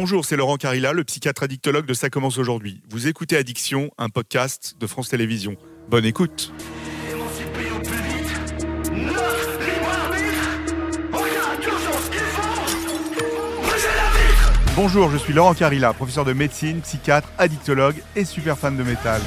[0.00, 2.80] Bonjour, c'est Laurent Carilla, le psychiatre addictologue de Ça commence aujourd'hui.
[2.88, 5.56] Vous écoutez Addiction, un podcast de France Télévisions.
[5.88, 6.52] Bonne écoute.
[14.76, 19.20] Bonjour, je suis Laurent Carilla, professeur de médecine, psychiatre, addictologue et super fan de métal.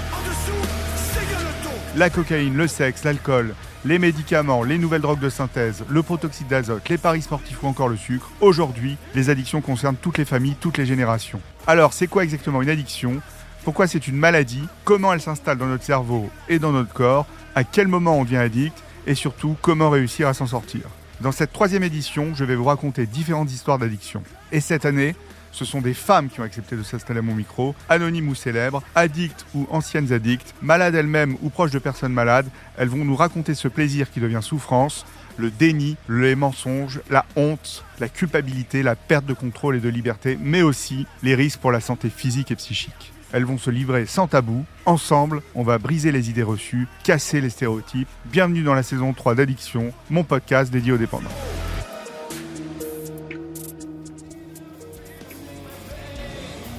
[1.97, 3.55] La cocaïne, le sexe, l'alcool,
[3.85, 7.89] les médicaments, les nouvelles drogues de synthèse, le protoxyde d'azote, les paris sportifs ou encore
[7.89, 11.41] le sucre, aujourd'hui, les addictions concernent toutes les familles, toutes les générations.
[11.67, 13.21] Alors, c'est quoi exactement une addiction?
[13.63, 14.67] Pourquoi c'est une maladie?
[14.83, 17.25] Comment elle s'installe dans notre cerveau et dans notre corps?
[17.55, 18.77] À quel moment on devient addict?
[19.07, 20.81] Et surtout, comment réussir à s'en sortir?
[21.21, 24.23] Dans cette troisième édition, je vais vous raconter différentes histoires d'addiction.
[24.51, 25.15] Et cette année,
[25.51, 28.83] ce sont des femmes qui ont accepté de s'installer à mon micro, anonymes ou célèbres,
[28.95, 32.47] addictes ou anciennes addictes, malades elles-mêmes ou proches de personnes malades.
[32.77, 35.05] Elles vont nous raconter ce plaisir qui devient souffrance,
[35.37, 40.37] le déni, les mensonges, la honte, la culpabilité, la perte de contrôle et de liberté,
[40.41, 43.13] mais aussi les risques pour la santé physique et psychique.
[43.33, 44.65] Elles vont se livrer sans tabou.
[44.85, 48.09] Ensemble, on va briser les idées reçues, casser les stéréotypes.
[48.25, 51.29] Bienvenue dans la saison 3 d'Addiction, mon podcast dédié aux dépendants.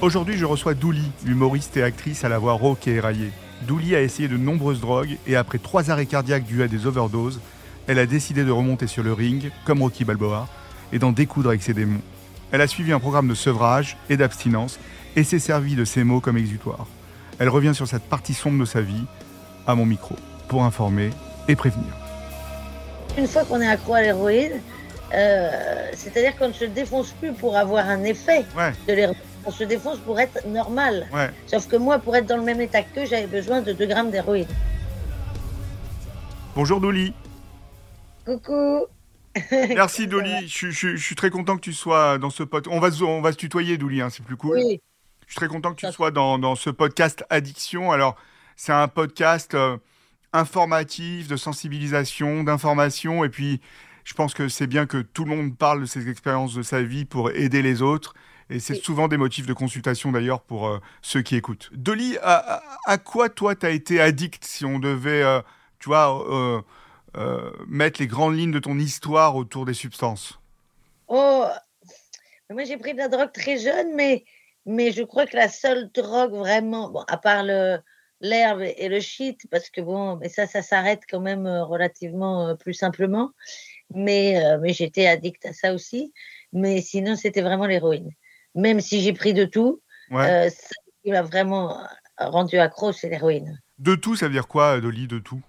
[0.03, 3.31] Aujourd'hui, je reçois Douli, humoriste et actrice à la voix rauque et éraillée.
[3.61, 7.39] Douli a essayé de nombreuses drogues et après trois arrêts cardiaques dus à des overdoses,
[7.87, 10.49] elle a décidé de remonter sur le ring, comme Rocky Balboa,
[10.91, 12.01] et d'en découdre avec ses démons.
[12.51, 14.77] Elle a suivi un programme de sevrage et d'abstinence
[15.15, 16.85] et s'est servie de ces mots comme exutoire.
[17.39, 19.05] Elle revient sur cette partie sombre de sa vie,
[19.67, 20.17] à mon micro,
[20.49, 21.11] pour informer
[21.47, 21.93] et prévenir.
[23.17, 24.59] Une fois qu'on est accro à l'héroïne,
[25.13, 28.73] euh, c'est-à-dire qu'on ne se défonce plus pour avoir un effet Ouais.
[28.85, 29.15] de l'héroïne.
[29.45, 31.07] On se défonce pour être normal.
[31.13, 31.29] Ouais.
[31.47, 34.09] Sauf que moi, pour être dans le même état qu'eux, j'avais besoin de 2 grammes
[34.11, 34.47] d'héroïne.
[36.55, 37.13] Bonjour Douli.
[38.25, 38.85] Coucou
[39.51, 40.47] Merci Douli.
[40.47, 42.75] Je, je- je suis très content que tu sois dans ce podcast.
[42.75, 44.57] On va, se- on va se tutoyer Douli, hein, c'est plus cool.
[44.57, 44.81] Oui,
[45.25, 47.91] Je suis très content que tu Ça- sois dans, dans ce podcast Addiction.
[47.91, 48.15] Alors,
[48.55, 49.77] c'est un podcast euh,
[50.31, 53.23] informatif, de sensibilisation, d'information.
[53.25, 53.59] Et puis,
[54.03, 56.81] je pense que c'est bien que tout le monde parle de ses expériences de sa
[56.83, 58.13] vie pour aider les autres.
[58.49, 61.69] Et c'est souvent des motifs de consultation d'ailleurs pour euh, ceux qui écoutent.
[61.73, 65.41] Dolly, à, quoi toi t'as été addict si on devait, euh,
[65.79, 66.63] tu vois,
[67.15, 70.39] euh, mettre les grandes lignes de ton histoire autour des substances?
[71.07, 71.45] Oh,
[72.49, 74.25] moi j'ai pris de la drogue très jeune, mais,
[74.65, 77.79] mais je crois que la seule drogue vraiment, bon, à part le-
[78.21, 82.73] l'herbe et le shit, parce que bon, mais ça, ça s'arrête quand même relativement plus
[82.73, 83.31] simplement.
[83.93, 86.13] Mais, mais j'étais addict à ça aussi.
[86.53, 88.11] Mais sinon, c'était vraiment l'héroïne.
[88.55, 89.81] Même si j'ai pris de tout,
[90.11, 90.29] Ouais.
[90.29, 91.77] euh, ce qui m'a vraiment
[92.17, 93.59] rendu accro, c'est l'héroïne.
[93.79, 95.41] De tout, ça veut dire quoi, Dolly, de tout?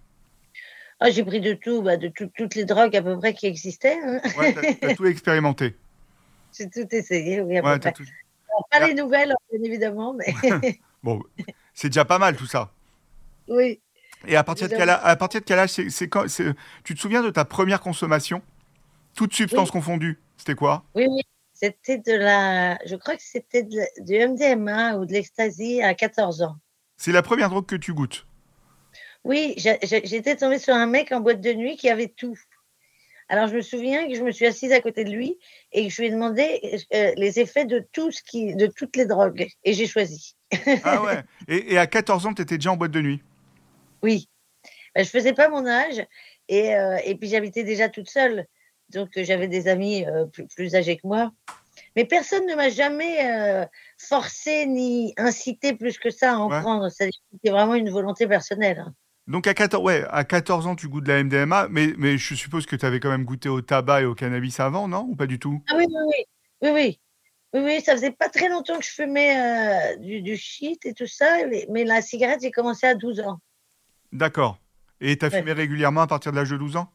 [1.01, 3.47] Ah, j'ai pris de tout, bah, de tout- toutes les drogues à peu près qui
[3.47, 3.99] existaient.
[4.03, 4.21] hein.
[4.39, 5.77] Ouais, t'as- t'as tout expérimenté.
[6.59, 7.93] J'ai tout essayé, oui, à peu Ouais, près.
[7.93, 8.05] tout-
[8.71, 10.27] Pas les nouvelles, bien évidemment, mais
[11.03, 11.21] Bon,
[11.75, 12.73] c'est déjà pas mal tout ça.
[13.49, 13.81] oui.
[14.27, 16.95] Et à partir de quel à partir de quel âge c'est, c'est quand, c'est- tu
[16.95, 18.41] te souviens de ta première consommation?
[19.15, 19.73] Toutes substances Oui.
[19.73, 20.83] confondues, c'était quoi?
[20.95, 21.21] Oui, oui.
[21.55, 22.79] C'était de la.
[22.85, 23.79] Je crois que c'était du
[24.09, 26.57] MDMA ou de l'ecstasy à 14 ans.
[26.97, 28.27] C'est la première drogue que tu goûtes?
[29.25, 32.39] Oui, j'étais tombée sur un mec en boîte de nuit qui avait tout.
[33.29, 35.39] Alors, je me souviens que je me suis assise à côté de lui
[35.73, 38.97] et que je lui ai demandé euh, les effets de, tout ce qui, de toutes
[38.97, 39.49] les drogues.
[39.65, 40.37] Et j'ai choisi.
[40.85, 41.23] Ah ouais.
[41.49, 43.23] Et, et à 14 ans, tu étais déjà en boîte de nuit?
[44.03, 44.29] Oui.
[44.95, 46.05] Ben, je faisais pas mon âge
[46.49, 48.47] et, euh, et puis j'habitais déjà toute seule.
[48.91, 51.33] Donc euh, j'avais des amis euh, plus, plus âgés que moi.
[51.97, 53.65] Mais personne ne m'a jamais euh,
[53.99, 56.61] forcé ni incité plus que ça à en Ouais.
[56.61, 56.89] prendre.
[56.89, 58.81] C'était vraiment une volonté personnelle.
[58.87, 58.95] hein.
[59.27, 62.35] Donc à 14, ouais, à 14 ans, tu goûtes de la MDMA, mais, mais je
[62.35, 65.07] suppose que tu avais quand même goûté au tabac et au cannabis avant, non?
[65.09, 65.63] Ou pas du tout?
[65.69, 66.25] Ah oui, oui, oui.
[66.63, 67.01] Oui, oui.
[67.55, 70.93] Oui, oui, ça faisait pas très longtemps que je fumais euh, du, du shit et
[70.93, 71.47] tout ça.
[71.47, 73.39] Mais, mais la cigarette, j'ai commencé à 12 ans.
[74.13, 74.59] D'accord.
[75.01, 75.39] Et tu as Ouais.
[75.39, 76.91] fumé régulièrement à partir de l'âge de 12 ans?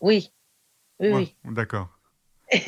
[0.00, 0.32] Oui.
[1.00, 1.36] Oui, Ouais, oui.
[1.54, 1.88] D'accord.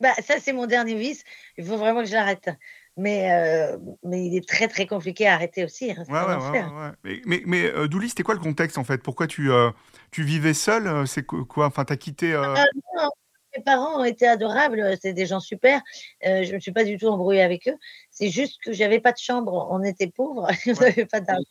[0.00, 1.22] bah, ça, c'est mon dernier vice.
[1.56, 2.50] Il faut vraiment que je l'arrête.
[2.96, 5.90] Mais, euh, mais il est très, très compliqué à arrêter aussi.
[5.92, 6.04] hein.
[6.08, 6.90] Ouais, ouais.
[7.04, 8.98] Mais, mais, mais euh, Douli, c'était quoi le contexte en fait?
[8.98, 9.70] Pourquoi tu, euh,
[10.10, 11.66] tu vivais seul euh, C'est quoi?
[11.66, 12.34] Enfin, t'as quitté.
[12.34, 12.64] Ah,
[12.96, 13.08] non,
[13.56, 14.94] mes parents ont été adorables.
[15.00, 15.80] C'est des gens super.
[16.22, 17.76] Je ne me suis pas du tout embrouillée avec eux.
[18.10, 19.68] C'est juste que j'avais pas de chambre.
[19.70, 20.48] On était pauvres.
[20.66, 21.44] On n'avait pas d'argent.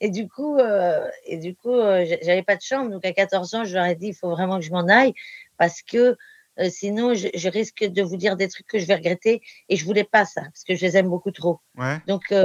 [0.00, 0.56] Et du coup,
[1.24, 2.90] et du coup j'a- j'avais pas de chambre.
[2.90, 5.14] Donc, à 14 ans, je leur ai dit il faut vraiment que je m'en aille
[5.58, 6.16] parce que
[6.58, 9.42] euh, sinon, je, je risque de vous dire des trucs que je vais regretter.
[9.68, 11.60] Et je voulais pas ça parce que je les aime beaucoup trop.
[11.76, 11.98] Ouais.
[12.06, 12.44] Donc, euh,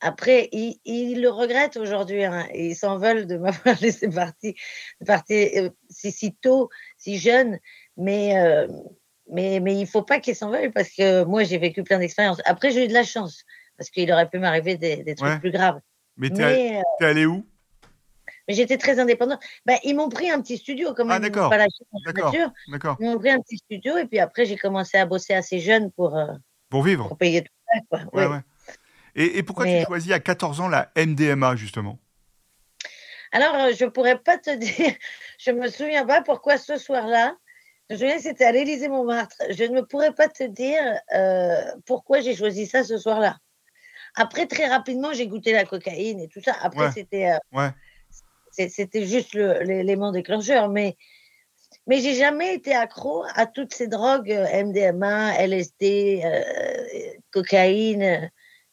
[0.00, 2.24] après, ils, ils le regrettent aujourd'hui.
[2.24, 4.54] Hein, et ils s'en veulent de m'avoir laissé partir,
[5.06, 6.68] partir euh, si, si tôt,
[6.98, 7.58] si jeune.
[7.96, 8.66] Mais, euh,
[9.30, 12.42] mais, mais il faut pas qu'il s'en veuille parce que moi, j'ai vécu plein d'expériences.
[12.44, 13.44] Après, j'ai eu de la chance
[13.78, 15.38] parce qu'il aurait pu m'arriver des, des trucs Ouais.
[15.38, 15.80] plus graves.
[16.16, 17.44] Mais t'es Mais, euh, t'es allé où?
[18.48, 19.40] Mais j'étais très indépendante.
[19.66, 21.22] Ben, ils m'ont pris un petit studio quand Ah, même.
[21.22, 21.50] m'ont d'accord.
[21.50, 21.84] pas lâché
[22.68, 22.96] D'accord.
[23.00, 25.90] Ils m'ont pris un petit studio et puis après, j'ai commencé à bosser assez jeune
[25.92, 26.26] pour, euh,
[26.70, 27.08] Pour vivre.
[27.08, 27.80] pour payer tout ça.
[27.88, 28.00] Quoi.
[28.12, 28.32] Ouais, Ouais.
[28.32, 28.40] ouais.
[29.16, 31.98] Et, et pourquoi Mais- tu choisis à 14 ans la MDMA, justement?
[33.32, 34.94] Alors, euh, je pourrais pas te dire,
[35.38, 37.36] je me souviens pas pourquoi ce soir-là.
[37.90, 39.36] Je me souviens que c'était à l'Élysée Montmartre.
[39.50, 40.80] Je ne pourrais pas te dire
[41.14, 43.36] euh, pourquoi j'ai choisi ça ce soir-là.
[44.16, 46.54] Après, très rapidement, j'ai goûté la cocaïne et tout ça.
[46.62, 46.92] Après, Ouais.
[46.94, 47.70] c'était euh, Ouais.
[48.68, 50.68] C'était juste l'élément déclencheur.
[50.68, 50.96] Mais,
[51.86, 56.42] mais j'ai jamais été accro à toutes ces drogues euh, MDMA, LSD, euh,
[57.30, 58.30] cocaïne,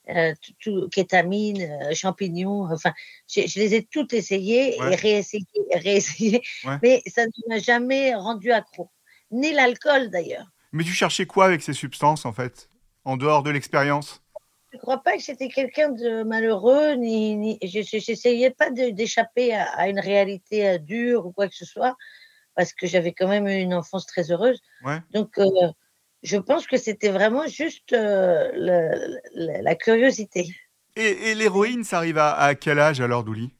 [0.10, 2.68] euh, tout- kétamine, euh, champignons.
[2.72, 2.94] Enfin,
[3.28, 4.94] je, je les ai toutes essayées Ouais.
[4.94, 6.42] et réessayées, réessayées.
[6.66, 6.78] Ouais.
[6.81, 8.89] Mais ça ne m'a jamais rendu accro.
[9.31, 10.48] Ni l'alcool d'ailleurs.
[10.74, 12.69] Mais tu cherchais quoi avec ces substances, en fait?
[13.06, 14.22] En dehors de l'expérience?
[14.73, 19.65] Ne crois pas que j'étais quelqu'un de malheureux, ni, ni je n'essayais pas d'échapper à,
[19.73, 21.95] à une réalité euh, dure ou quoi que ce soit,
[22.56, 24.62] parce que j'avais quand même eu une enfance très heureuse.
[24.83, 25.00] Ouais.
[25.12, 25.47] Donc, euh,
[26.23, 28.51] je pense que c'était vraiment juste euh,
[29.33, 30.47] la curiosité.
[30.95, 33.51] Et, et l'héroïne, ça arrive à, à quel âge alors, Douli?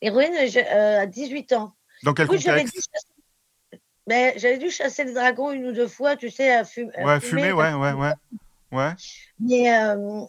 [0.00, 1.74] Héroïne, je- euh, à 18 ans.
[2.04, 5.72] Dans quel Oui, j'avais dû, contexte chasser- ben, j'avais dû chasser le dragon une ou
[5.72, 7.42] deux fois, tu sais, à, fum- à Ouais, fumer.
[7.42, 8.12] fumer, ouais, ouais, ouais.
[8.70, 8.92] Ouais,
[9.40, 10.20] Mais, euh,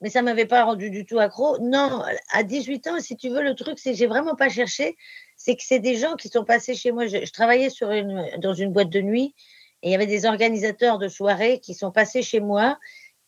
[0.00, 1.58] mais ça m'avait pas rendu du tout accro.
[1.60, 4.96] Non, à 18 ans, si tu veux, le truc, c'est que j'ai vraiment pas cherché.
[5.36, 7.06] C'est que c'est des gens qui sont passés chez moi.
[7.06, 9.34] Je, je travaillais sur une, dans une boîte de nuit
[9.82, 12.78] et il y avait des organisateurs de soirées qui sont passés chez moi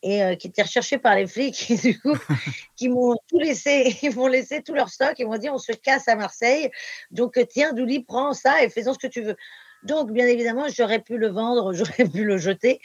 [0.03, 2.15] et euh, qui étaient recherchés par les flics et du coup,
[2.77, 5.15] qui m'ont tout laissé, ils m'ont laissé tout leur stock.
[5.19, 6.69] Ils m'ont dit, on se casse à Marseille.
[7.11, 9.35] Donc, euh, tiens, Douli, prends ça et fais-en ce que tu veux.
[9.83, 12.79] Donc, bien évidemment, j'aurais pu le vendre, j'aurais pu le jeter,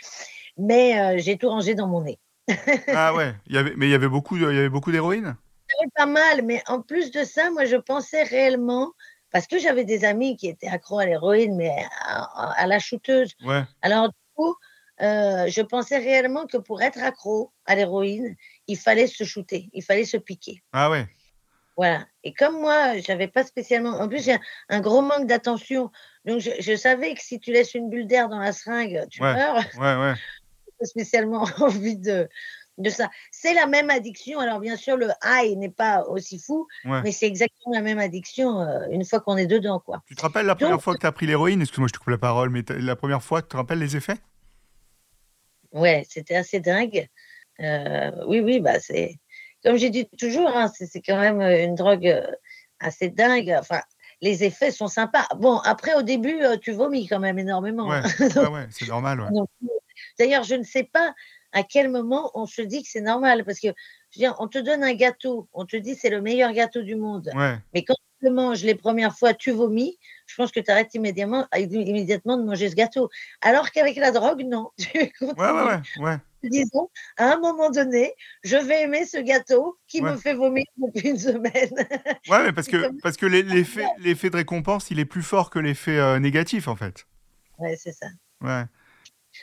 [0.61, 2.19] mais euh, j'ai tout rangé dans mon nez.
[2.89, 3.35] ah ouais.
[3.47, 5.37] Il y avait, mais il y avait beaucoup, il y avait beaucoup d'héroïne?
[5.81, 8.93] Oui, pas mal, mais en plus de ça, moi, je pensais réellement,
[9.31, 13.35] parce que j'avais des amis qui étaient accros à l'héroïne, mais à, à la shooteuse.
[13.45, 13.63] Ouais.
[13.83, 14.57] Alors, du coup,
[15.01, 18.35] euh, je pensais réellement que pour être accro à l'héroïne,
[18.67, 20.61] il fallait se shooter, il fallait se piquer.
[20.73, 21.07] Ah ouais.
[21.77, 22.05] Voilà.
[22.25, 23.91] Et comme moi, j'avais pas spécialement.
[24.01, 25.91] En plus, j'ai un, un gros manque d'attention.
[26.27, 29.23] Donc, je, je savais que si tu laisses une bulle d'air dans la seringue, tu
[29.23, 29.33] Ouais.
[29.33, 29.57] meurs.
[29.79, 30.15] Ouais, ouais.
[30.87, 32.29] spécialement envie de,
[32.79, 33.11] de ça.
[33.31, 34.39] C'est la même addiction.
[34.41, 37.03] Alors, bien sûr, le high n'est pas aussi fou, ouais.
[37.03, 40.03] mais c'est exactement la même addiction euh, une fois qu'on est dedans, quoi.
[40.07, 41.61] Tu te rappelles la première Donc- fois que tu as pris l'héroïne?
[41.61, 44.19] Excuse-moi, je te coupe la parole, mais la première fois, tu te rappelles les effets?
[45.73, 47.09] Ouais, c'était assez dingue.
[47.61, 49.19] Euh, oui, oui, bah, c'est.
[49.63, 52.21] Comme j'ai dit toujours, hein, c'est quand même euh, une drogue
[52.81, 53.55] assez dingue.
[53.59, 53.81] Enfin,
[54.23, 55.27] les effets sont sympas.
[55.37, 57.87] Bon, après, au début, tu vomis quand même énormément.
[57.89, 58.29] Ouais, hein.
[58.37, 59.21] ouais, ouais, c'est normal.
[59.21, 59.31] Ouais.
[59.31, 59.49] Donc,
[60.19, 61.15] D'ailleurs, je ne sais pas
[61.53, 63.69] à quel moment on se dit que c'est normal, parce que
[64.11, 66.83] je veux dire, on te donne un gâteau, on te dit c'est le meilleur gâteau
[66.83, 67.59] du monde, Ouais.
[67.75, 70.95] mais quand tu le manges les premières fois, tu vomis, je pense que tu arrêtes
[70.95, 73.09] immédiatement, immédiatement de manger ce gâteau.
[73.41, 74.71] Alors qu'avec la drogue, non.
[75.21, 76.17] Ouais, ouais, ouais.
[76.43, 78.15] Disons, à un moment donné,
[78.45, 80.13] je vais aimer ce gâteau qui Ouais.
[80.13, 81.71] me fait vomir depuis une semaine.
[82.29, 85.51] Ouais, mais parce que, parce que l'e- l'effet l'effet de récompense, il est plus fort
[85.51, 87.07] que l'effet euh, négatif, en fait.
[87.59, 88.07] ouais, c'est ça.
[88.41, 88.65] Ouais.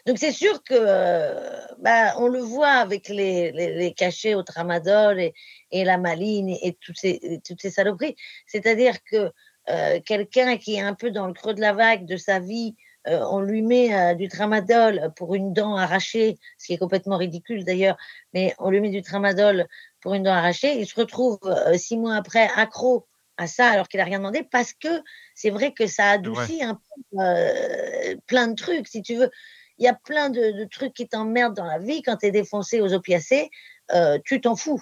[0.05, 4.43] Donc c'est sûr que euh, bah, on le voit avec les, les, les cachets au
[4.43, 5.33] tramadol et,
[5.71, 8.15] et la maline et, et toutes, ces, et toutes ces saloperies.
[8.45, 9.31] C'est-à-dire que
[9.69, 12.75] euh, quelqu'un qui est un peu dans le creux de la vague de sa vie,
[13.07, 17.63] euh, on lui met du tramadol pour une dent arrachée, ce qui est complètement ridicule
[17.63, 17.97] d'ailleurs,
[18.33, 19.67] mais on lui met du tramadol
[20.01, 21.39] pour une dent arrachée, il se retrouve
[21.75, 23.07] six mois après accro
[23.37, 24.89] à ça alors qu'il n'a rien demandé parce que
[25.35, 29.29] c'est vrai que ça adoucit un peu euh, plein de trucs, si tu veux
[29.77, 32.01] il y a plein de, de trucs qui t'emmerdent dans la vie.
[32.01, 33.49] Quand tu es défoncé aux opiacés,
[33.93, 34.81] euh, tu t'en fous.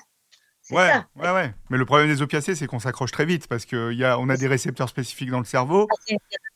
[0.72, 1.06] Ouais, ça.
[1.16, 1.54] ouais, ouais.
[1.70, 4.38] Mais le problème des opiacés, c'est qu'on s'accroche très vite parce qu'on a, on a
[4.38, 5.88] des récepteurs spécifiques dans le cerveau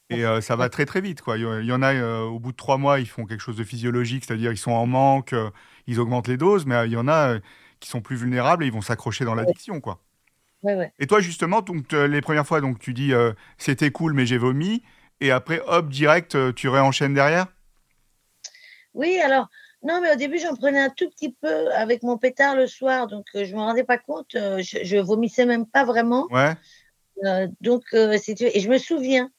[0.10, 1.22] et euh, ça va très très vite.
[1.22, 1.38] Quoi.
[1.38, 3.64] Il y- en a, euh, au bout de trois mois, ils font quelque chose de
[3.64, 5.52] physiologique, c'est-à-dire ils sont en manque, euh,
[5.86, 7.36] ils augmentent les doses, mais il y en a
[7.80, 9.80] qui sont plus vulnérables et ils vont s'accrocher dans l'addiction.
[9.80, 10.02] quoi.
[10.64, 10.92] Ouais, ouais.
[11.00, 13.14] Et toi, justement, donc, les premières fois, donc, tu dis
[13.58, 14.82] c'était cool, mais j'ai vomi.
[15.22, 17.46] Et après, hop, direct, tu réenchaînes derrière?
[18.94, 19.48] Oui, alors,
[19.84, 23.08] non, mais au début, j'en prenais un tout petit peu avec mon pétard le soir,
[23.08, 24.36] donc euh, je ne me rendais pas compte.
[24.36, 26.28] euh, je, je vomissais même pas vraiment.
[26.32, 26.54] Ouais.
[27.26, 29.30] Euh, donc, et je me souviens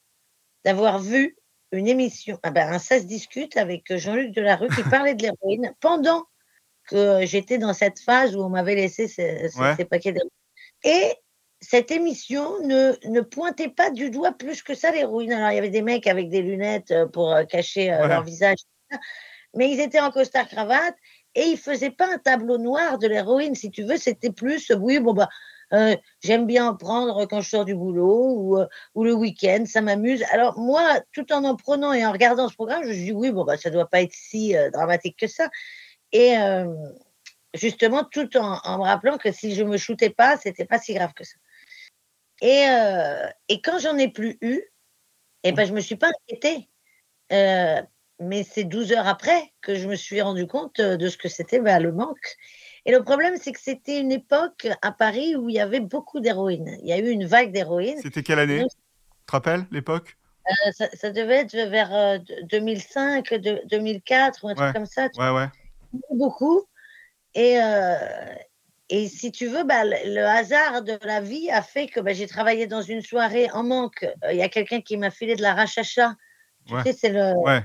[0.63, 1.35] d'avoir vu
[1.71, 6.23] une émission, ah ben, Ça se discute avec Jean-Luc Delarue qui parlait de l'héroïne pendant
[6.87, 9.75] que j'étais dans cette phase où on m'avait laissé ces, ces- Ouais.
[9.77, 10.29] ces paquets d'héroïne.
[10.83, 11.13] Et
[11.59, 15.31] cette émission ne, ne pointait pas du doigt plus que ça l'héroïne.
[15.33, 18.07] Alors, il y avait des mecs avec des lunettes pour cacher Ouais.
[18.07, 18.57] leur visage,
[19.55, 20.95] mais ils étaient en costard cravate
[21.35, 23.97] et ils faisaient pas un tableau noir de l'héroïne, si tu veux.
[23.97, 25.29] C'était plus, oui, bon, bah,
[25.73, 29.63] euh, j'aime bien en prendre quand je sors du boulot ou, euh, ou le week-end,
[29.65, 30.23] ça m'amuse.
[30.31, 33.31] Alors, moi, tout en en prenant et en regardant ce programme, je me dis, oui,
[33.31, 35.49] bon, bah, ça doit pas être si euh, dramatique que ça.
[36.13, 36.35] Et
[37.53, 41.13] justement, tout en, me rappelant que si je me shootais pas, c'était pas si grave
[41.13, 41.37] que ça.
[42.41, 42.65] Et,
[43.47, 44.61] et quand j'en ai plus eu,
[45.43, 46.67] eh ben, je me suis pas inquiétée.
[48.21, 51.17] Euh, mais c'est 12 heures après que je me suis rendu compte euh, de ce
[51.17, 52.37] que c'était ben, le manque.
[52.85, 56.19] Et le problème, c'est que c'était une époque à Paris où il y avait beaucoup
[56.19, 56.77] d'héroïnes.
[56.81, 57.99] Il y a eu une vague d'héroïnes.
[58.01, 58.63] C'était quelle année?
[58.63, 60.17] Tu te rappelles l'époque?
[60.49, 64.87] Euh, ça, ça devait être vers euh, de- 2005, de- 2004 ou un truc comme
[64.87, 65.07] ça.
[65.17, 65.47] Ouais, ouais.
[66.11, 66.63] beaucoup.
[67.35, 67.95] Et, euh,
[68.89, 72.27] et si tu veux, bah, le, hasard de la vie a fait que bah, j'ai
[72.27, 74.03] travaillé dans une soirée en manque.
[74.23, 76.15] Euh, Il y a quelqu'un qui m'a filé de la rachacha.
[76.65, 77.61] Tu sais, c'est le- Ouais.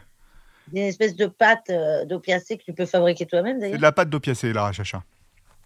[0.72, 3.76] Une espèce de pâte euh, d'opiacé que tu peux fabriquer toi-même C'est d'ailleurs.
[3.78, 5.02] de la pâte d'opiacé, la rachacha.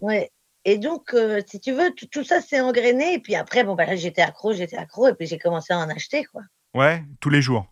[0.01, 0.31] Ouais.
[0.65, 3.15] Et donc, euh, si tu veux, tout, ça s'est engrainé.
[3.15, 5.09] Et puis après, bon, bah, là, j'étais accro, j'étais accro.
[5.09, 6.25] Et puis j'ai commencé à en acheter.
[6.25, 6.43] Quoi.
[6.75, 7.67] Ouais, tous les jours.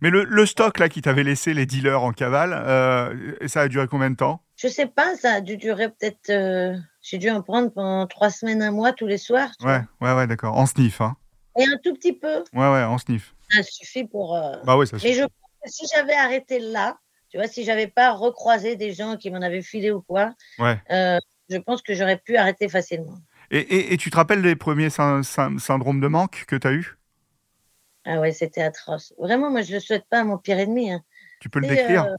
[0.00, 3.68] Mais le, le stock là qui t'avait laissé les dealers en cavale, euh, ça a
[3.68, 4.42] duré combien de temps?
[4.56, 6.28] Je sais pas, ça a dû durer peut-être.
[6.30, 9.50] euh, j'ai dû en prendre pendant trois semaines, un mois, tous les soirs.
[9.62, 10.56] Ouais, ouais, ouais, d'accord.
[10.58, 11.16] En sniff, hein.
[11.56, 12.42] Et un tout petit peu.
[12.52, 13.32] Ouais, ouais, en sniff.
[13.50, 14.36] Ça suffit pour.
[14.64, 16.98] Bah ouais, ça Mais je pense que si j'avais arrêté là,
[17.30, 20.78] tu vois, si j'avais pas recroisé des gens qui m'en avaient filé ou quoi, Ouais.
[20.90, 23.16] euh, je pense que j'aurais pu arrêter facilement.
[23.50, 26.66] Et, et, et tu te rappelles des premiers syn- syn- syndromes de manque que tu
[26.66, 26.96] as eu?
[28.04, 29.14] Ah ouais, c'était atroce.
[29.18, 30.90] Vraiment, moi, je le souhaite pas à mon pire ennemi.
[30.90, 31.02] hein.
[31.40, 32.04] Tu peux le décrire?
[32.04, 32.16] euh,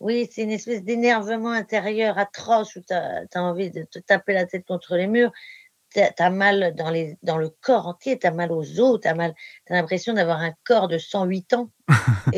[0.00, 4.46] oui, c'est une espèce d'énervement intérieur atroce où tu as, envie de te taper la
[4.46, 5.32] tête contre les murs.
[5.92, 9.08] Tu as, mal dans, les, dans le corps entier, tu as mal aux os, tu
[9.08, 9.32] as, as
[9.68, 11.70] l'impression d'avoir un corps de 108 ans.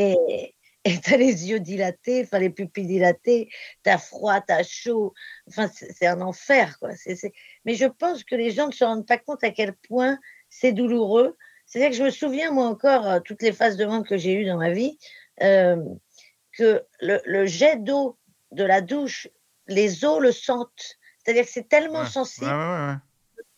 [0.85, 3.49] et tu as les yeux dilatés, enfin les pupilles dilatées,
[3.85, 5.15] tu as froid, tu as chaud.
[5.49, 6.79] Enfin, c'est un enfer.
[6.79, 6.97] Quoi.
[6.97, 7.33] C est, c est...
[7.65, 10.19] Mais je pense que les gens ne se rendent pas compte à quel point
[10.49, 11.37] c'est douloureux.
[11.67, 14.35] C'est-à-dire que je me souviens, moi encore, euh, toutes les phases de manque que j'ai
[14.35, 14.99] eues dans ma vie,
[15.43, 15.77] euh,
[16.53, 18.19] que le, le jet d'eau
[18.51, 19.29] de la douche,
[19.69, 20.99] les os le sentent.
[21.19, 22.47] C'est-à-dire que c'est tellement ouais, sensible.
[22.47, 22.99] Ouais, ouais, le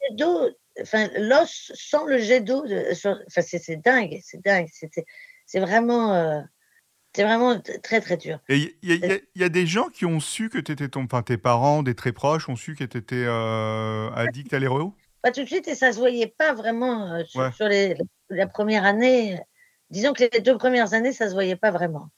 [0.09, 2.65] jet d'eau, enfin, l'os sent le jet d'eau.
[2.93, 4.69] Enfin, c'est dingue, c'est dingue.
[5.47, 6.15] C'est vraiment.
[6.15, 6.41] Euh,
[7.15, 8.41] c'est vraiment très très dur.
[8.49, 11.23] Il y, y, y, a des gens qui ont su que tu étais ton, enfin
[11.23, 14.93] tes parents, des très proches, ont su que tu étais euh, addict à l'héros
[15.23, 17.53] Pas tout de suite et ça se voyait pas vraiment euh, sur, ouais.
[17.53, 17.97] sur les,
[18.31, 19.39] la première année.
[19.91, 22.11] Disons que les deux premières années, ça se voyait pas vraiment.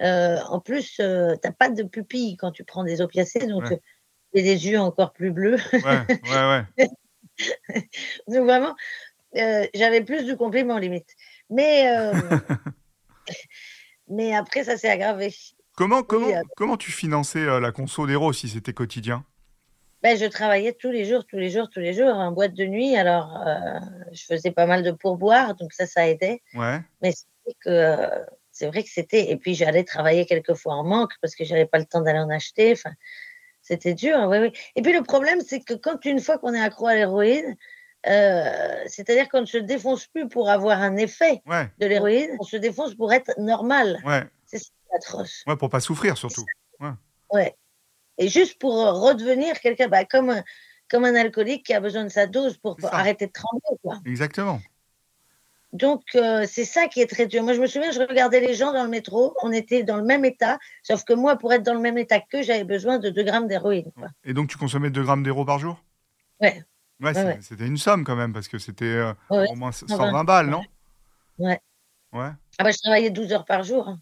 [0.00, 3.80] Euh, en plus, euh, t'as pas de pupille quand tu prends des opiacés, donc ouais.
[4.32, 5.58] et des yeux encore plus bleus.
[5.72, 6.88] Ouais, ouais, ouais.
[8.28, 8.74] donc vraiment,
[9.36, 11.08] euh, j'avais plus de compliments limite.
[11.50, 11.86] Mais
[14.08, 15.32] mais après, ça s'est aggravé.
[15.76, 19.24] Comment, comment, oui, comment tu finançais euh, la conso d'héros si c'était quotidien?
[20.02, 22.64] Ben, Je travaillais tous les jours, tous les jours, tous les jours en boîte de
[22.64, 22.96] nuit.
[22.96, 23.80] Alors, euh,
[24.12, 26.42] je faisais pas mal de pourboires, donc ça, ça aidait.
[26.54, 26.80] Ouais.
[27.02, 28.08] Mais c'est que
[28.52, 29.30] c'est vrai que c'était.
[29.30, 32.30] Et puis, j'allais travailler quelquefois en manque parce que j'avais pas le temps d'aller en
[32.30, 32.72] acheter.
[32.72, 32.92] Enfin,
[33.64, 34.26] c'était dur.
[34.28, 34.52] Oui, oui.
[34.76, 37.56] Et puis, le problème, c'est que quand une fois qu'on est accro à l'héroïne,
[38.06, 41.70] euh, c'est-à-dire qu'on ne se défonce plus pour avoir un effet ouais.
[41.78, 44.00] de l'héroïne, on se défonce pour être normal.
[44.04, 44.22] Ouais.
[44.44, 44.60] C'est
[44.94, 45.42] atroce.
[45.46, 46.44] Ouais, pour pas souffrir surtout.
[46.78, 46.90] Ouais.
[47.32, 47.56] ouais.
[48.18, 50.44] Et juste pour redevenir quelqu'un, bah, comme, un,
[50.90, 53.78] comme un alcoolique qui a besoin de sa dose pour, pour arrêter de trembler.
[53.82, 54.00] Quoi.
[54.04, 54.60] Exactement.
[55.74, 57.42] Donc, euh, c'est ça qui est très dur.
[57.42, 60.04] Moi, je me souviens, je regardais les gens dans le métro, on était dans le
[60.04, 63.10] même état, sauf que moi, pour être dans le même état que j'avais besoin de
[63.10, 63.90] 2 grammes d'héroïne.
[64.24, 65.82] Et donc, tu consommais 2 grammes d'héros par jour?
[66.40, 66.62] Ouais.
[67.00, 67.38] Ouais, ouais, ouais.
[67.40, 69.48] c'était une somme quand même, parce que c'était euh, ouais.
[69.50, 70.62] au moins 120 balles, non?
[71.38, 71.60] Ouais.
[72.12, 72.30] Ouais.
[72.58, 73.88] Ah bah, je travaillais 12 heures par jour.
[73.88, 73.98] Hein.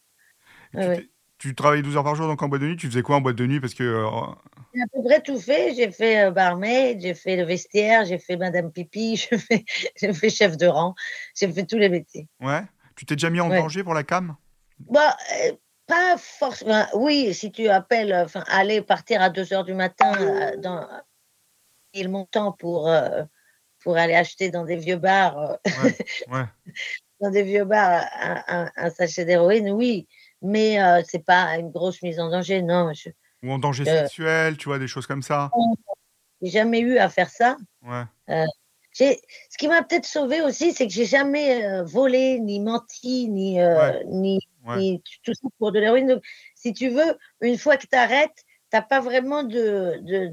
[0.74, 1.10] Tu,
[1.42, 3.20] tu, travaillais 12 heures par jour donc en boîte de nuit Tu faisais quoi en
[3.20, 3.60] boîte de nuit?
[3.60, 3.82] Parce que.
[3.82, 4.06] Euh...
[4.72, 5.74] J'ai à peu près tout fait.
[5.74, 9.64] J'ai fait euh, barmaid, j'ai fait le vestiaire, j'ai fait Madame Pipi, j'ai fait,
[10.12, 10.94] fait, chef de rang,
[11.34, 12.28] j'ai fait tous les métiers.
[12.40, 12.62] Ouais.
[12.94, 14.36] Tu t'es déjà mis en danger pour la cam?
[14.78, 15.52] Bah, euh,
[15.86, 16.86] Pas forcément.
[16.94, 20.86] Oui, si tu appelles, enfin, aller partir à 2 heures du matin euh, dans
[21.94, 22.90] il montant pour,
[23.80, 25.96] pour aller acheter dans des vieux bars, ouais,
[26.30, 26.44] ouais.
[27.20, 30.06] dans des vieux bars un, un, un sachet d'héroïne, oui,
[30.42, 32.92] mais euh, c'est pas une grosse mise en danger, non.
[32.92, 33.10] Je,
[33.42, 35.50] Ou en danger sexuel, tu vois, des choses comme ça.
[36.42, 37.56] J'ai jamais eu à faire ça.
[37.82, 38.02] Ouais.
[38.30, 38.44] Euh,
[38.92, 39.16] ce
[39.58, 43.92] qui m'a peut-être sauvé aussi, c'est que j'ai jamais euh, volé, ni menti, ni, euh,
[43.92, 44.04] ouais.
[44.06, 44.76] ni, ouais.
[44.76, 46.08] ni, tout ça pour de l'héroïne.
[46.08, 46.22] Donc,
[46.54, 48.36] si tu veux, une fois que tu arrêtes,
[48.70, 50.26] tu n'as pas vraiment de, de,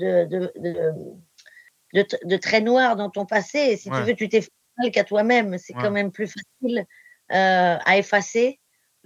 [1.94, 3.60] de, de traits noirs dans ton passé.
[3.60, 4.00] Et si Ouais.
[4.00, 5.58] tu veux, tu t'es fait mal qu'à toi-même.
[5.58, 5.82] C'est Ouais.
[5.82, 6.86] quand même plus facile
[7.32, 8.60] euh, à effacer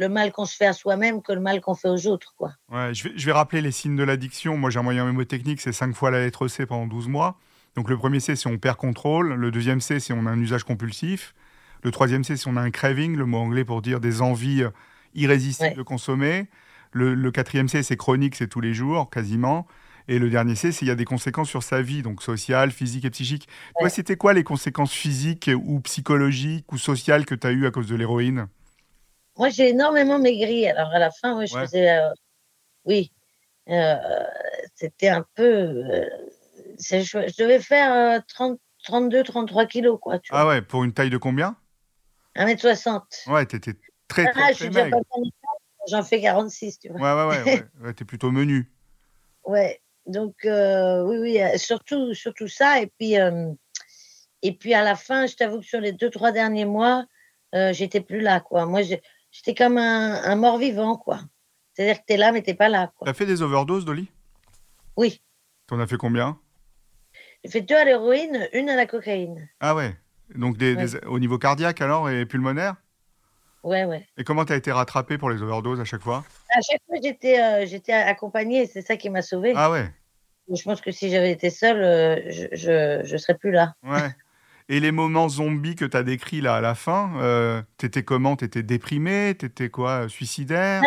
[0.03, 2.53] le mal qu'on se fait à soi-même que le mal qu'on fait aux autres, quoi.
[2.71, 4.57] Ouais, je vais, je vais rappeler les signes de l'addiction.
[4.57, 7.37] Moi, j'ai un moyen mémotechnique, c'est 5 fois la lettre C pendant 12 mois.
[7.75, 9.33] Donc, le premier C, c'est on perd contrôle.
[9.33, 11.33] Le deuxième C, c'est on a un usage compulsif.
[11.83, 14.63] Le troisième C, c'est on a un craving, le mot anglais pour dire des envies
[14.63, 14.69] euh,
[15.15, 15.75] irrésistibles Ouais.
[15.75, 16.47] de consommer.
[16.91, 19.67] Le, le quatrième C, c'est chronique, c'est tous les jours, quasiment.
[20.07, 22.71] Et le dernier C, c'est il y a des conséquences sur sa vie, donc sociale,
[22.71, 23.47] physique et psychique.
[23.79, 27.71] Toi, c'était quoi les conséquences physiques ou psychologiques ou sociales que tu as eues à
[27.71, 28.47] cause de l'héroïne?
[29.37, 30.67] Moi, j'ai énormément maigri.
[30.67, 31.61] Alors, à la fin, ouais, je Ouais.
[31.61, 31.89] faisais.
[31.91, 32.09] euh,
[32.85, 33.11] oui.
[33.69, 33.95] Euh,
[34.75, 35.43] C'était un peu.
[35.43, 36.09] euh,
[36.79, 40.19] je, je devais faire euh, 30, 32, 33 kilos, quoi.
[40.19, 40.53] Tu Ah vois.
[40.55, 41.55] ouais, pour une taille de combien?
[42.35, 43.27] 1m60.
[43.27, 43.73] Ouais, t'étais
[44.07, 44.97] très, très, Ah, je très maigre.
[45.89, 46.99] J'en fais 46, tu vois.
[46.99, 47.63] Ouais, ouais, ouais, ouais.
[47.87, 48.71] ouais t'es plutôt menu.
[49.45, 49.81] Ouais.
[50.05, 52.81] Donc, euh, oui, oui, euh, surtout, surtout ça.
[52.81, 53.51] Et puis, euh,
[54.41, 57.05] et puis, à la fin, je t'avoue que sur les deux, trois derniers mois,
[57.55, 58.65] euh, j'étais plus là, quoi.
[58.65, 58.81] Moi,
[59.33, 61.19] j'étais comme un, un mort-vivant, quoi.
[61.73, 63.05] C'est-à-dire que t'es là, mais t'es pas là, quoi.
[63.05, 64.07] T'as fait des overdoses, Dolly?
[64.95, 65.21] Oui.
[65.67, 66.39] T'en as fait combien?
[67.43, 69.49] J'ai fait deux à l'héroïne, une à la cocaïne.
[69.59, 69.97] Ah ouais.
[70.35, 70.85] Donc des, Ouais.
[70.85, 72.75] des- au niveau cardiaque alors et pulmonaire?
[73.63, 74.07] Ouais, ouais.
[74.17, 76.23] Et comment t'as été rattrapé pour les overdoses à chaque fois?
[76.55, 79.53] À chaque fois, j'étais euh, j'étais accompagnée c'est ça qui m'a sauvée.
[79.55, 79.89] Ah ouais,
[80.53, 83.73] Je pense que si j'avais été seule, euh, je, je, je serais plus là.
[83.83, 84.09] ouais.
[84.69, 88.35] Et les moments zombies que t'as décrits là à la fin, euh, t'étais comment?
[88.35, 89.35] T'étais déprimé?
[89.37, 90.07] T'étais quoi?
[90.09, 90.83] Suicidaire?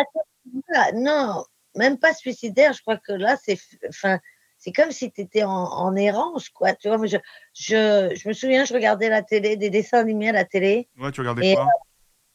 [0.73, 2.73] Ah, non, même pas suicidaire.
[2.73, 4.19] Je crois que là, c'est enfin,
[4.57, 6.73] c'est comme si tu étais en, en errance, quoi.
[6.73, 7.17] Tu vois, je,
[7.53, 11.11] je, je me souviens, je regardais la télé, des dessins animés à la télé Ouais,
[11.11, 11.67] tu regardais Et, quoi?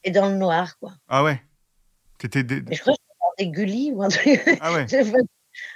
[0.05, 0.93] et dans le noir, quoi.
[1.09, 1.43] Ah ouais.
[2.19, 4.41] T'étais dé- je crois que je regardais Gulli ou un truc.
[4.61, 4.87] Ah ouais.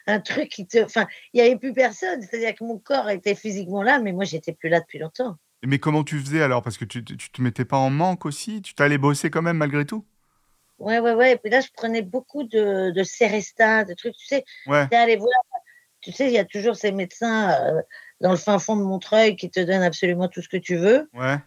[0.07, 0.85] un truc qui te.
[0.85, 2.23] Enfin, il n'y avait plus personne.
[2.23, 5.37] C'est-à-dire que mon corps était physiquement là, mais moi, j'étais plus là depuis longtemps.
[5.65, 6.63] Mais comment tu faisais alors?
[6.63, 8.63] Parce que tu, tu tu te mettais pas en manque aussi?
[8.63, 10.05] Tu t'allais bosser quand même malgré tout?
[10.79, 11.33] Ouais, ouais, ouais.
[11.33, 14.15] Et puis là, je prenais beaucoup de, de Céresta, de trucs.
[14.17, 14.87] Tu sais, Ouais.
[14.95, 15.31] allé voir.
[16.03, 17.83] Tu sais, il y a toujours ces médecins euh,
[18.21, 21.09] dans le fin fond de Montreuil qui te donnent absolument tout ce que tu veux.
[21.15, 21.39] Ouais.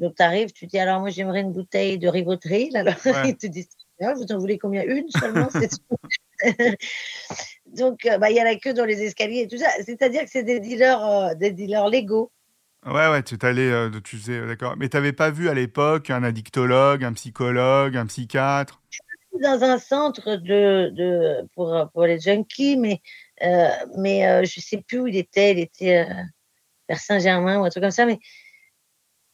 [0.00, 2.76] Donc, tu arrives, tu dis alors, moi, j'aimerais une bouteille de Rivotril.
[2.76, 3.28] Alors, Ouais.
[3.28, 3.68] ils te disent
[4.00, 4.82] Ah, vous en voulez combien?
[4.82, 5.96] Une seulement c'est tout.
[7.66, 9.68] Donc, euh, bah, il y a la queue dans les escaliers et tout ça.
[9.84, 12.32] C'est-à-dire que c'est des dealers, euh, des dealers légaux.
[12.86, 14.74] Ouais, ouais, tu t'allais, euh, tu faisais, euh, d'accord.
[14.76, 18.82] Mais t'avais pas vu à l'époque un addictologue, un psychologue, un psychiatre?
[19.42, 23.00] Dans un centre de, de pour, pour les junkies, mais,
[23.42, 25.52] euh, mais je sais plus où il était.
[25.52, 26.06] Il était
[26.88, 28.18] vers Saint-Germain ou un truc comme ça, mais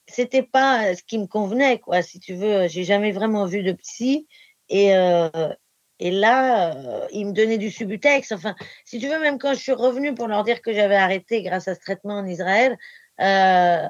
[0.07, 2.03] c'était pas ce qui me convenait, quoi.
[2.03, 4.27] Si tu veux, j'ai jamais vraiment vu de psy.
[4.69, 4.95] Et,
[6.01, 8.33] et là, euh, il me donnait du Subutex.
[8.33, 11.43] Enfin, si tu veux, même quand je suis revenue pour leur dire que j'avais arrêté
[11.43, 12.79] grâce à ce traitement en Israël,
[13.21, 13.89] euh,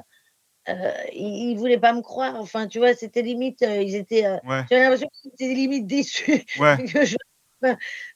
[0.69, 2.35] euh, ils, ils voulaient pas me croire.
[2.39, 4.25] Enfin, tu vois, c'était limite, euh, ils étaient.
[4.25, 6.45] euh, Ouais, j'avais l'impression qu'ils étaient limite déçus.
[6.59, 7.17] ouais, que je-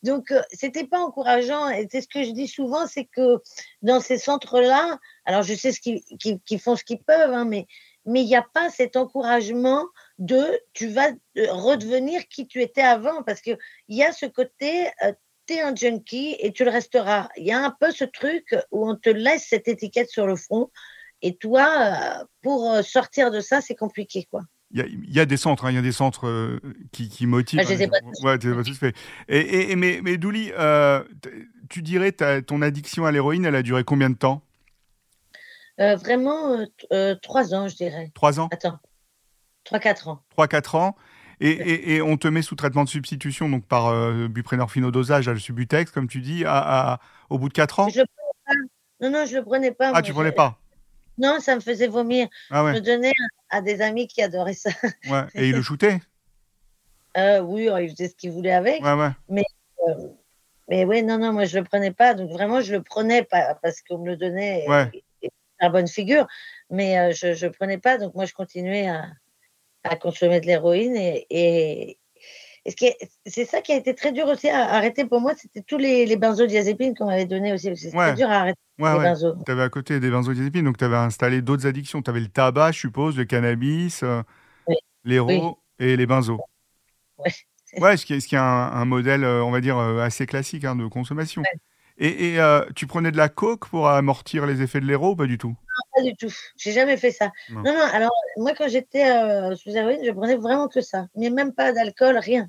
[0.03, 1.69] Donc, c'était pas encourageant.
[1.69, 3.39] Et c'est ce que je dis souvent, c'est que
[3.81, 7.67] dans ces centres-là, alors je sais ce qu'ils font ce qu'ils peuvent, hein, mais
[8.07, 9.83] mais il n'y a pas cet encouragement
[10.19, 13.51] de tu vas redevenir qui tu étais avant, parce que
[13.87, 14.87] il y a ce côté.
[15.03, 15.13] euh,
[15.47, 17.29] tu es un junkie et tu le resteras.
[17.37, 20.35] Il y a un peu ce truc où on te laisse cette étiquette sur le
[20.35, 20.71] front.
[21.25, 21.67] Et toi,
[22.21, 24.41] euh, pour euh, sortir de ça, c'est compliqué, quoi.
[24.69, 26.59] il y a, il y a des centres, hein, il y a des centres euh,
[26.91, 27.59] qui, qui motivent.
[27.61, 28.23] Ah, je les ai hein, pas tous.
[28.23, 28.95] Ouais, pas tous fait.
[29.27, 31.03] Et, et- et- mais, mais Douli, euh,
[31.67, 34.43] tu dirais ta, ton addiction à l'héroïne, elle a duré combien de temps?
[35.79, 36.63] Euh, vraiment,
[37.23, 38.11] trois ans, je dirais.
[38.13, 38.49] Trois ans?
[38.51, 38.77] Attends,
[39.63, 40.21] trois, quatre ans.
[40.29, 40.95] Trois, quatre ans
[41.39, 44.91] et, et- et on te met sous traitement de substitution, donc par euh, buprenorphine au
[44.91, 46.99] dosage, à le Subutex, comme tu dis, à, à-
[47.31, 47.89] au bout de quatre ans?
[47.89, 48.53] Je le prenais pas.
[49.01, 49.87] Non, non, je le prenais pas.
[49.87, 50.59] Ah, moi, tu je- prenais pas?
[51.17, 52.27] Non, ça me faisait vomir.
[52.49, 53.13] Ah Je le donnais
[53.49, 54.69] à, des amis qui adoraient ça.
[55.09, 55.23] ouais.
[55.33, 55.99] Et il le shootait
[57.17, 58.83] Euh, oui, oh, ils faisaient ce qu'ils voulaient avec.
[58.83, 59.43] Ouais, ouais.
[59.87, 60.07] Euh,
[60.67, 62.13] mais oui, non, non, moi, je le prenais pas.
[62.15, 64.89] Donc, vraiment, je le prenais pas parce qu'on me le donnait et, Ouais.
[65.21, 65.29] et,
[65.61, 66.27] la bonne figure.
[66.69, 67.97] Mais euh, je ne prenais pas.
[67.97, 69.05] Donc, moi, je continuais à,
[69.83, 70.95] à consommer de l'héroïne.
[70.97, 71.97] Et, et,
[72.65, 72.73] et
[73.27, 75.33] c'est ça qui a été très dur aussi à arrêter pour moi.
[75.35, 77.75] C'était tous les, les benzodiazépines qu'on m'avait donnés aussi.
[77.77, 78.13] C'était Ouais.
[78.15, 79.03] dur à arrêter Ouais, les ouais.
[79.05, 79.35] benzos.
[79.45, 82.01] Tu avais à côté des benzodiazépines, donc tu avais installé d'autres addictions.
[82.01, 84.21] Tu avais le tabac, je suppose, le cannabis, euh,
[84.67, 84.75] Oui.
[85.03, 86.39] l'héro et les benzos.
[87.17, 87.29] Ouais.
[87.77, 89.99] Ouais, ce qui est, ce qui est un, un modèle, euh, on va dire, euh,
[89.99, 91.43] assez classique hein, de consommation.
[91.97, 95.15] Et, et, euh, tu prenais de la coke pour amortir les effets de l'héro ou
[95.17, 95.55] pas du tout?
[95.93, 96.33] Pas du tout.
[96.55, 97.31] J'ai jamais fait ça.
[97.49, 97.63] Non.
[97.63, 97.85] Non, non.
[97.91, 101.07] Alors, moi, quand j'étais euh, sous héroïne, je prenais vraiment que ça.
[101.17, 102.47] Mais même pas d'alcool, rien.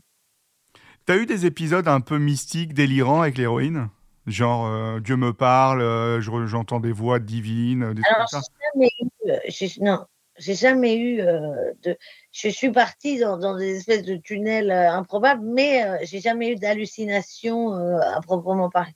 [1.07, 3.91] Tu as eu des épisodes un peu mystiques, délirants avec l'héroïne?
[4.27, 8.41] Genre, euh, Dieu me parle, euh, je- j'entends des voix divines, des trucs comme ça?
[8.41, 11.97] j'ai jamais eu, euh, non, j'ai jamais eu euh, de.
[12.33, 16.51] Je suis partie dans, dans des espèces de tunnels euh, improbables, mais euh, j'ai jamais
[16.51, 18.93] eu d'hallucination euh, à proprement parler.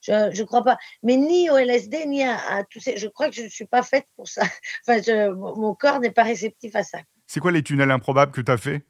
[0.00, 0.76] Je, je crois pas.
[1.04, 2.96] Mais ni au LSD, ni à, à tous ces.
[2.96, 4.42] Je crois que je ne suis pas faite pour ça.
[4.88, 6.98] Enfin, je- mon corps n'est pas réceptif à ça.
[7.28, 8.82] C'est quoi les tunnels improbables que tu as fait?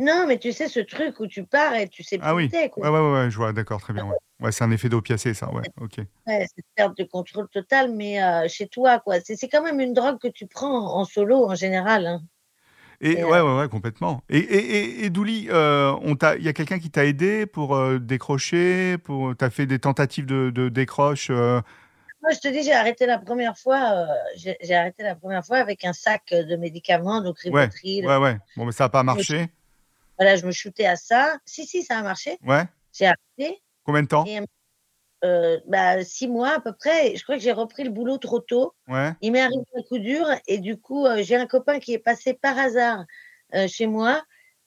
[0.00, 2.36] Non, mais tu sais, ce truc où tu pars et tu sais plus Ah où
[2.36, 2.50] oui.
[2.72, 2.90] quoi.
[2.90, 4.06] Ouais, ouais, ouais, je vois, d'accord, très bien.
[4.06, 6.00] Ouais, ouais c'est un effet d'opiacé, ça, ouais, ok.
[6.26, 9.20] Ouais, cette perte de contrôle total, mais euh, chez toi, quoi.
[9.20, 12.06] C'est c'est quand même une drogue que tu prends en, solo en général.
[12.06, 12.22] hein.
[13.00, 14.22] Et Et, ouais, euh, ouais, ouais, complètement.
[14.28, 15.94] Et, et, et, et Douli, euh,
[16.38, 20.26] il y a quelqu'un qui t'a aidé pour euh, décrocher, pour, t'as fait des tentatives
[20.26, 21.30] de, de décroche.
[21.30, 23.92] Moi, je te dis, j'ai arrêté la première fois.
[23.92, 28.06] euh, j'ai arrêté la première fois avec un sac de médicaments, donc Ouais, Rivotril.
[28.06, 28.38] ouais, ouais.
[28.56, 29.48] Bon, mais ça n'a pas marché.
[30.20, 31.38] Voilà, je me shootais à ça.
[31.46, 32.36] Si, si, ça a marché.
[32.46, 32.64] Ouais.
[32.92, 33.62] J'ai arrêté.
[33.84, 34.38] Combien de temps Et,
[35.24, 37.16] euh, bah, six mois à peu près.
[37.16, 38.74] Je crois que j'ai repris le boulot trop tôt.
[38.86, 39.12] Ouais.
[39.22, 41.98] Il m'est arrivé un coup dur et du coup, euh, j'ai un copain qui est
[41.98, 43.04] passé par hasard
[43.54, 44.22] euh, chez moi,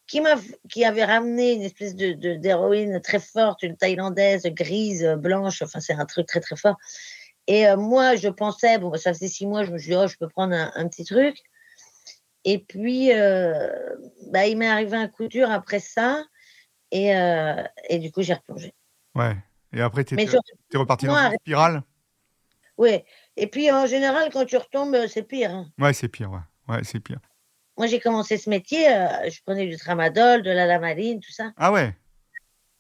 [0.08, 0.36] qui m'a,
[0.70, 5.62] qui avait ramené une espèce de, de- d'héroïne très forte, une thaïlandaise grise, blanche.
[5.62, 6.78] Enfin, c'est un truc très très fort.
[7.46, 10.16] Et moi, je pensais, bon, ça faisait six mois, je me suis dit, oh, je
[10.18, 11.38] peux prendre un, un petit truc.
[12.46, 13.96] Et puis, euh,
[14.32, 16.24] bah, il m'est arrivé un coup dur après ça.
[16.92, 18.74] Et, euh, et du coup, j'ai replongé.
[19.16, 19.36] Ouais.
[19.72, 20.40] Et après, t'es sur-
[20.76, 21.84] reparti dans une spirale?
[22.78, 23.06] Ouais.
[23.38, 25.52] Et puis, en général, quand tu retombes, euh, c'est pire.
[25.52, 25.68] hein.
[25.80, 26.40] Ouais, c'est pire, ouais.
[26.68, 27.20] Ouais, c'est pire.
[27.78, 31.52] Moi, j'ai commencé ce métier, euh, je prenais du tramadol, de la lamaline, tout ça.
[31.58, 31.96] Ah ouais?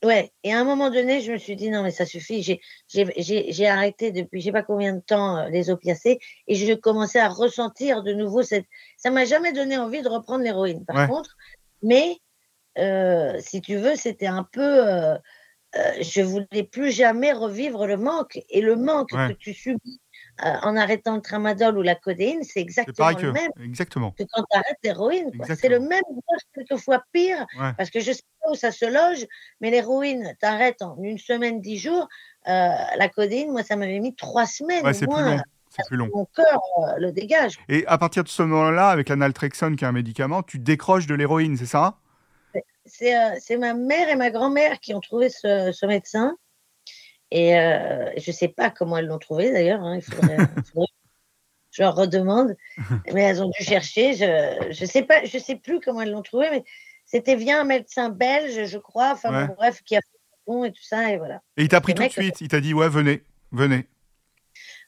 [0.03, 0.31] Ouais.
[0.43, 2.43] Et à un moment donné, je me suis dit, non, mais ça suffit.
[2.43, 7.19] J'ai, arrêté depuis je sais pas combien de temps euh, les opiacés et je commençais
[7.19, 8.65] à ressentir de nouveau cette.
[8.97, 11.07] Ça m'a jamais donné envie de reprendre l'héroïne, par Ouais.
[11.07, 11.35] contre.
[11.81, 12.17] Mais,
[12.77, 14.87] euh, si tu veux, c'était un peu.
[14.87, 15.17] Euh,
[15.75, 18.39] euh, je voulais plus jamais revivre le manque.
[18.49, 19.29] Et le manque Ouais.
[19.29, 20.01] que tu subis
[20.43, 23.25] euh, en arrêtant le tramadol ou la codéine, c'est exactement le que.
[23.27, 24.11] même Exactement.
[24.11, 25.29] que quand tu arrêtes l'héroïne.
[25.59, 26.01] C'est le même,
[26.55, 27.71] quelquefois pire, Ouais.
[27.77, 29.25] parce que je sais pas où ça se loge,
[29.61, 32.07] mais l'héroïne, t'arrêtes en une semaine, dix jours.
[32.47, 35.39] Euh, la codéine, moi, ça m'avait mis trois semaines Ouais, au c'est plus long.
[35.69, 36.09] C'est plus long.
[36.13, 37.57] Mon cœur euh, le dégage.
[37.69, 41.07] Et à partir de ce moment-là, avec la naltrexone, qui est un médicament, tu décroches
[41.07, 41.95] de l'héroïne, c'est ça?
[42.85, 46.35] C'est euh, ma mère et ma grand-mère qui ont trouvé ce, ce médecin.
[47.35, 49.81] Et euh, je sais pas comment elles l'ont trouvé d'ailleurs.
[49.81, 50.37] hein, il faudrait,
[51.71, 52.55] je leur redemande.
[53.11, 54.13] Mais elles ont dû chercher.
[54.13, 56.63] Je je sais pas, je sais plus comment elles l'ont trouvé, mais
[57.05, 59.13] c'était via un médecin belge, je crois.
[59.13, 59.47] Enfin Ouais.
[59.47, 60.17] bon, bref, qui a fait
[60.47, 61.41] le bon et tout ça et voilà.
[61.57, 62.39] Et il t'a pris tout de mec- suite.
[62.39, 63.87] Il t'a dit, ouais, venez, venez.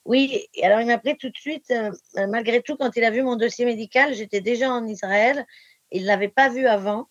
[0.05, 1.71] Oui, alors il m'a pris tout de suite.
[1.71, 5.47] euh, euh, malgré tout, quand il a vu mon dossier médical, j'étais déjà en Israël.
[5.91, 7.07] Il l'avait pas vu avant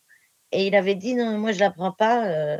[0.52, 2.26] et il avait dit non, moi je la prends pas.
[2.28, 2.58] euh,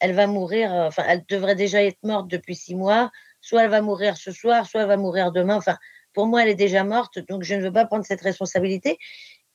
[0.00, 0.72] elle va mourir.
[0.72, 3.10] euh, Enfin, elle devrait déjà être morte depuis six mois.
[3.40, 5.56] Soit elle va mourir ce soir, soit elle va mourir demain.
[5.56, 5.76] Enfin,
[6.12, 8.98] pour moi, elle est déjà morte, donc je ne veux pas prendre cette responsabilité.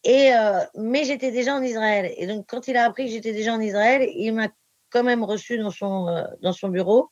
[0.03, 2.11] Et euh, mais j'étais déjà en Israël.
[2.17, 4.47] Et donc quand il a appris que j'étais déjà en Israël, il m'a
[4.89, 7.09] quand même reçu dans son euh, dans son bureau.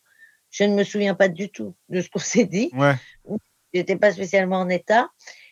[0.49, 2.95] Je ne me souviens pas du tout de ce qu'on s'est dit Ouais.
[3.73, 5.09] j'étais pas spécialement en état,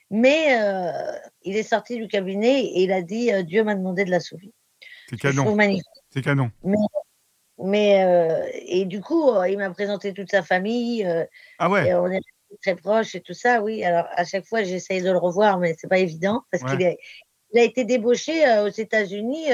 [0.09, 0.91] mais euh,
[1.43, 4.51] il est sorti du cabinet et il a dit Dieu m'a demandé de la sauver.
[5.09, 5.55] C'est canon.
[6.11, 6.49] C'est canon.
[6.63, 6.75] Mais
[7.59, 11.25] euh, et du coup, euh, il m'a présenté toute sa famille euh,
[11.59, 11.87] Ah ouais?
[11.87, 12.21] et on est
[12.61, 13.61] très proches et tout ça.
[13.61, 16.77] Oui, alors à chaque fois, j'essaye de le revoir, mais c'est pas évident parce Ouais.
[16.77, 16.97] qu'il
[17.53, 19.47] il a été débauché euh, aux États-Unis,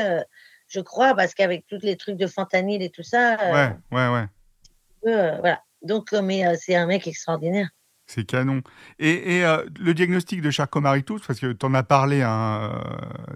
[0.67, 5.39] je crois, parce qu'avec tous les trucs de fentanyl et tout ça, Ouais, ouais, ouais.
[5.39, 5.61] voilà.
[5.83, 7.69] Donc, mais c'est un mec extraordinaire.
[8.05, 8.61] C'est canon.
[8.99, 12.81] Et, et, euh, le diagnostic de Charcot-Marie-Touze, parce que tu en as parlé, hein,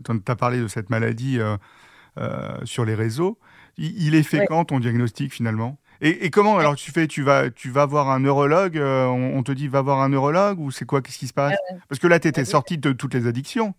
[0.09, 3.39] euh, t'as parlé de cette maladie euh, sur les réseaux.
[3.77, 4.45] Il, est fait Ouais.
[4.47, 5.77] quand ton diagnostic finalement?
[6.01, 9.37] Et, et comment alors tu fais Tu vas, tu vas voir un neurologue euh, on,
[9.37, 11.55] on te dit va voir un neurologue ou c'est quoi Qu'est-ce qui se passe?
[11.89, 12.45] Parce que là, tu étais Ouais.
[12.45, 13.73] sorti de toutes les addictions.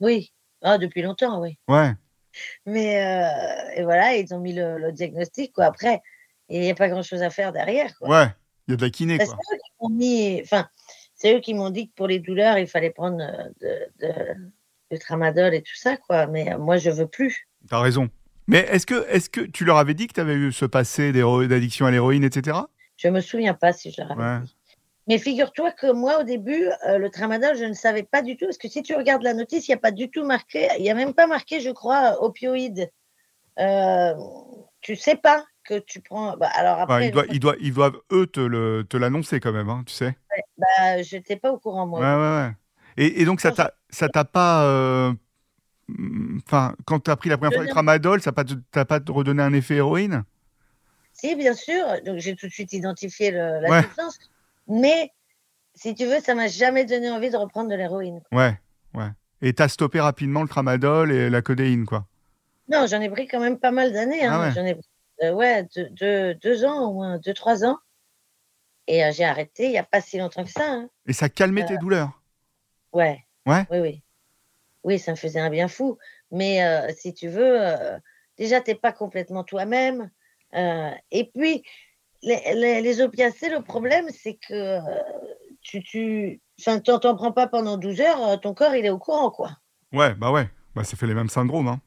[0.00, 1.58] Oui, ah, depuis longtemps, oui.
[1.68, 1.92] Ouais.
[2.66, 5.52] Mais euh, et voilà, ils ont mis le, le diagnostic.
[5.52, 5.64] Quoi.
[5.66, 6.00] Après,
[6.48, 7.94] il n'y a pas grand-chose à faire derrière.
[7.98, 8.08] Quoi.
[8.08, 8.26] Ouais.
[8.68, 9.26] Il y a de la kiné quoi.
[9.26, 10.68] c'est eux qui m'ont mis, enfin,
[11.14, 14.34] c'est eux qui m'ont dit que pour les douleurs, il fallait prendre euh, de, de-
[14.90, 16.26] du tramadol et tout ça, quoi.
[16.26, 17.48] Mais euh, moi, je veux plus.
[17.68, 18.08] T'as raison.
[18.48, 21.12] Mais est-ce que, est que tu leur avais dit que tu avais eu ce passé
[21.12, 22.58] d'addiction à l'héroïne, etc.
[22.96, 24.40] Je me souviens pas si je leur avais Ouais.
[24.40, 24.56] dit.
[25.08, 28.44] Mais figure-toi que moi, au début, euh, le tramadol, je ne savais pas du tout.
[28.46, 30.82] Parce que si tu regardes la notice, il n'y a pas du tout marqué, il
[30.82, 32.88] n'y a même pas marqué, je crois, opioïde.
[33.58, 34.14] Euh,
[34.80, 36.36] tu sais pas que tu prends.
[36.36, 39.82] bah, alors après, ils, doivent, ils, doivent, ils doivent, eux, te l'annoncer quand même, hein,
[39.86, 40.16] tu sais.
[40.56, 42.00] bah, je n'étais pas au courant, moi.
[42.00, 42.52] Ouais, ouais, ouais.
[42.96, 44.64] Et, et donc, ça Non, t'a ça t'a pas.
[44.64, 45.12] euh,
[46.46, 49.00] Enfin, quand tu as pris la première fois le tramadol, ça t'a pas, t'as pas
[49.08, 50.24] redonné un effet héroïne?
[51.22, 51.84] Partie, bien sûr.
[52.04, 54.18] Donc, j'ai tout de suite identifié le, la substance.
[54.68, 55.12] Mais,
[55.74, 58.20] si tu veux, ça m'a jamais donné envie de reprendre de l'héroïne.
[58.32, 58.58] Ouais,
[58.94, 59.08] ouais.
[59.40, 62.06] Et tu as stoppé rapidement le tramadol et la codéine, quoi
[62.68, 64.24] Non, j'en ai pris quand même pas mal d'années.
[64.24, 64.32] Hein.
[64.32, 64.52] Ah ouais.
[64.52, 64.76] J'en ai
[65.22, 67.78] euh, ouais, deux, deux, ans, au moins deux, trois ans.
[68.88, 70.68] Et euh, j'ai arrêté il n'y a pas si longtemps que ça.
[70.68, 70.88] Hein.
[71.06, 72.20] Et ça calmait tes euh, douleurs?
[72.92, 73.24] Ouais.
[73.46, 73.66] Ouais?
[73.70, 74.01] Oui, oui.
[74.84, 75.98] Oui, ça me faisait un bien fou.
[76.30, 76.60] Mais
[76.94, 77.58] si tu veux,
[78.38, 80.10] déjà, tu n'es pas complètement toi-même.
[80.54, 81.62] et puis,
[82.22, 84.78] les, les, opiacés, le problème, c'est que
[85.60, 86.40] tu, tu
[86.84, 89.56] t'en prends pas pendant 12 heures, ton corps, il est au courant, quoi.
[89.92, 90.48] Ouais, bah ouais.
[90.74, 91.68] Bah, ça fait les mêmes syndromes.
[91.68, 91.80] Hein.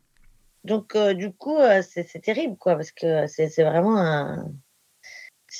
[0.63, 4.45] Donc, du coup, c'est terrible, quoi, parce que c'est vraiment un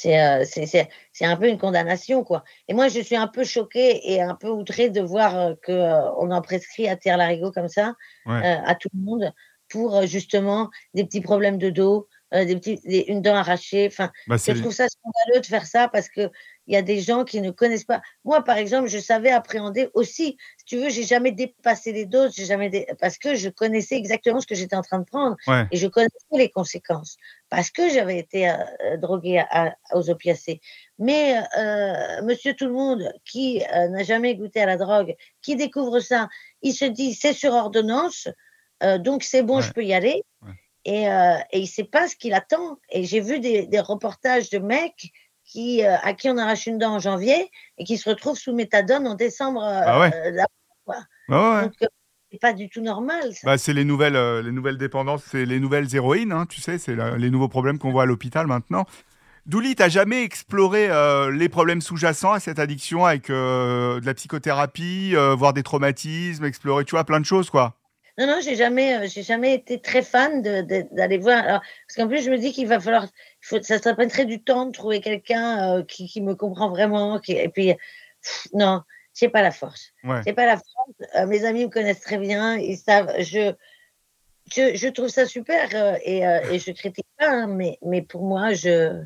[0.01, 2.43] c'est un peu une condamnation, quoi.
[2.67, 5.73] Et moi, je suis un peu choquée et un peu outrée de voir euh, qu'on
[5.73, 9.34] euh, on en prescrit à terre larigot comme ça à tout le monde
[9.69, 13.88] pour justement des petits problèmes de dos, des petits, une dent arrachée.
[13.88, 16.29] Enfin, bah, je trouve ça scandaleux de faire ça parce que
[16.67, 18.01] il y a des gens qui ne connaissent pas.
[18.23, 20.38] Moi, par exemple, je savais appréhender aussi.
[20.57, 24.39] Si tu veux, j'ai jamais dépassé les doses, j'ai jamais parce que je connaissais exactement
[24.39, 25.35] ce que j'étais en train de prendre
[25.71, 27.17] et je connaissais les conséquences
[27.49, 29.43] parce que j'avais été euh, euh, droguée
[29.93, 30.59] aux opiacés.
[30.97, 35.99] Mais euh, Monsieur Tout le Monde, qui n'a jamais goûté à la drogue, qui découvre
[35.99, 36.29] ça,
[36.61, 38.27] il se dit c'est sur ordonnance,
[38.99, 40.23] donc c'est bon, je peux y aller.
[40.85, 42.77] Et, et, il ne sait pas ce qu'il attend.
[42.91, 45.11] Et j'ai vu des, des reportages de mecs
[45.45, 48.53] qui, euh, à qui on arrache une dent en janvier et qui se retrouve sous
[48.53, 49.63] méthadone en décembre.
[49.63, 50.11] Euh, ah ouais.
[50.13, 50.93] Euh,
[51.29, 51.87] ah ouais.
[52.31, 53.31] c'est pas du tout normal.
[53.43, 56.95] Bah, c'est les nouvelles, les nouvelles dépendances, c'est les nouvelles héroïnes, hein, tu sais, c'est
[57.17, 58.85] les nouveaux problèmes qu'on voit à l'hôpital maintenant.
[59.45, 60.89] Douli, t'as jamais exploré
[61.31, 66.91] les problèmes sous-jacents à cette addiction avec de la psychothérapie, voir des traumatismes, explorer, tu
[66.91, 67.75] vois, plein de choses, quoi
[68.17, 71.43] non, non, j'ai jamais, euh, j'ai jamais été très fan d'aller voir.
[71.43, 73.08] parce qu'en plus, je me dis qu'il va falloir,
[73.41, 77.19] faut, ça prendrait du temps de trouver quelqu'un euh, qui, qui, me comprend vraiment.
[77.19, 77.73] Qui, et puis,
[78.54, 78.82] non,
[79.13, 79.91] j'ai pas la force.
[80.04, 80.21] Ouais.
[80.25, 81.15] J'ai pas la force.
[81.15, 83.13] Euh, mes amis me connaissent très bien, ils savent.
[83.19, 83.54] Je,
[84.49, 88.54] je, je trouve ça super et, et je critique pas, hein, mais, mais pour moi,
[88.54, 89.04] je,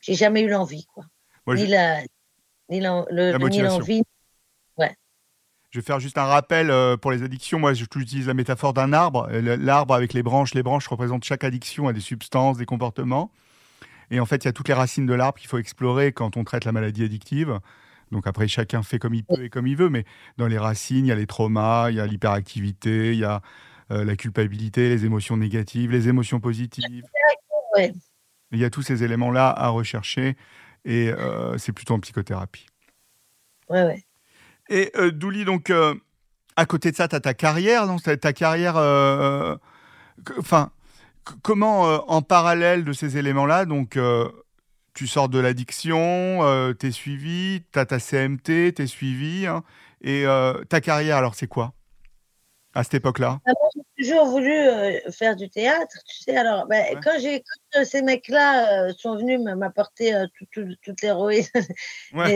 [0.00, 1.04] j'ai jamais eu l'envie, quoi.
[1.48, 1.98] ni la,
[2.70, 4.02] ni l'envie,
[5.70, 7.58] je vais faire juste un rappel euh, pour les addictions.
[7.58, 9.28] Moi, j'utilise la métaphore d'un arbre.
[9.30, 13.30] L'arbre avec les branches, les branches représentent chaque addiction à des substances, des comportements.
[14.10, 16.36] Et en fait, il y a toutes les racines de l'arbre qu'il faut explorer quand
[16.36, 17.58] on traite la maladie addictive.
[18.12, 20.04] Donc après, chacun fait comme il peut et comme il veut, mais
[20.36, 23.42] dans les racines, il y a les traumas, il y a l'hyperactivité, il y a
[23.90, 27.04] euh, la culpabilité, les émotions négatives, les émotions positives.
[28.52, 30.36] Il y a tous ces éléments-là à rechercher
[30.84, 32.66] et euh, c'est plutôt en psychothérapie.
[33.68, 34.04] Ouais, ouais.
[34.68, 35.94] Et euh, Douli, donc, euh,
[36.56, 38.76] à côté de ça, tu as ta carrière, donc ta carriire.
[38.76, 39.56] Euh,
[40.38, 40.72] enfin,
[41.42, 43.98] comment, en parallèle de ces éléments-là, donc,
[44.94, 46.40] tu sors de l'addiction,
[46.78, 49.62] tu es suivi, tu as ta CMT, tu es suivi, hein,
[50.00, 50.24] et
[50.68, 51.72] ta carrière, alors, c'est quoi?
[52.74, 53.40] À cette époque-là?
[53.46, 53.52] Ah,
[53.96, 54.52] J'ai toujours voulu
[55.10, 56.36] faire du théâtre, tu sais.
[56.36, 57.42] Alors, ben, quand, j'ai,
[57.84, 60.14] ces mecs-là sont venus m'apporter
[60.52, 61.10] toutes les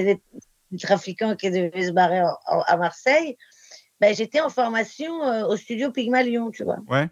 [0.02, 0.20] les,
[0.70, 3.36] du trafiquant qui devait se barrer à Marseille,
[4.00, 6.78] ben, j'étais en formation euh, au studio Pygmalion, tu vois.
[6.88, 7.08] Ouais.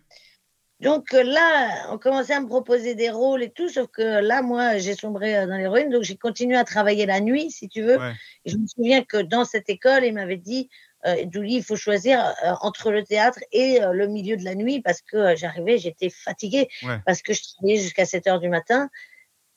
[0.81, 4.43] Donc euh, là, on commençait à me proposer des rôles et tout, sauf que là,
[4.43, 7.83] moi, j'ai sombré euh, dans l'héroïne, donc j'ai continué à travailler la nuit, si tu
[7.83, 7.99] veux.
[8.45, 10.69] Et je me souviens que dans cette école, il m'avait dit,
[11.05, 15.03] euh, Douli, il faut choisir entre le théâtre et le milieu de la nuit, parce
[15.03, 16.69] que j'arrivais, j'étais fatiguée,
[17.05, 18.89] parce que je travaillais jusqu'à 7 heures du matin,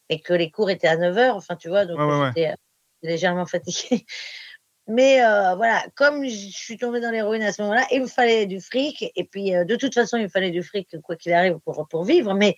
[0.10, 2.00] et que les cours étaient à 9 heures, enfin, tu vois, donc
[2.36, 2.56] j'étais
[3.04, 4.06] légèrement fatiguée.
[4.88, 8.46] Mais euh, voilà, comme je suis tombée dans l'héroïne à ce moment-là, il me fallait
[8.46, 9.06] du fric.
[9.16, 11.88] Et puis, euh, de toute façon, il me fallait du fric, quoi qu'il arrive, pour,
[11.88, 12.34] pour vivre.
[12.34, 12.56] Mais,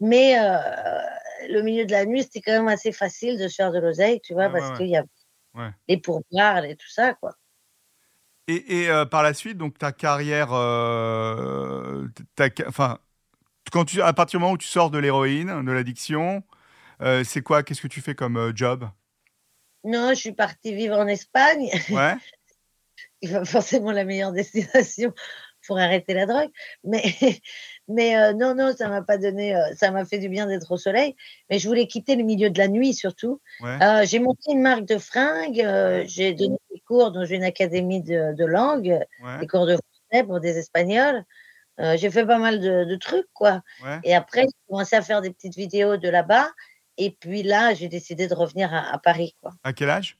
[0.00, 0.58] mais euh,
[1.48, 4.20] le milieu de la nuit, c'était quand même assez facile de se faire de l'oseille,
[4.20, 5.04] tu vois, parce qu'il y a
[5.86, 7.34] les pourboires et tout ça, quoi.
[8.50, 10.52] Et, et par la suite, donc ta carrière,
[12.66, 12.98] enfin,
[13.70, 16.42] quand tu, à partir du moment où tu sors de l'héroïne, de l'addiction,
[17.24, 18.88] c'est quoi Qu'est-ce que tu fais comme job?
[19.84, 21.70] Non, je suis partie vivre en Espagne.
[21.90, 22.14] Ouais.
[23.20, 25.12] Il forcément la meilleure destination
[25.66, 26.50] pour arrêter la drogue.
[26.82, 27.02] Mais,
[27.88, 30.72] mais euh, non, non, ça m'a pas donné, euh, ça m'a fait du bien d'être
[30.72, 31.14] au soleil.
[31.50, 33.40] Mais je voulais quitter le milieu de la nuit surtout.
[33.62, 35.64] Euh, j'ai monté une marque de fringues.
[36.06, 38.98] j'ai donné des cours dans une académie de, langue,
[39.40, 41.24] des cours de français pour des Espagnols.
[41.78, 43.62] j'ai fait pas mal de, de trucs, quoi.
[44.04, 46.48] Et après, j'ai commencé à faire des petites vidéos de là-bas.
[46.98, 49.36] Et puis là, j'ai décidé de revenir à, Paris.
[49.40, 49.52] Quoi.
[49.62, 50.18] À quel âge?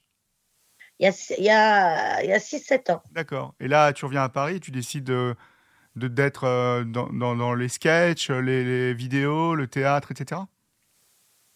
[0.97, 3.03] Il y a, il y a, 6-7 ans.
[3.11, 3.53] D'accord.
[3.59, 5.35] Et là, tu reviens à Paris tu décides de,
[5.95, 10.41] d'être euh, dans, dans, les sketchs, les, vidéos, le théâtre, etc.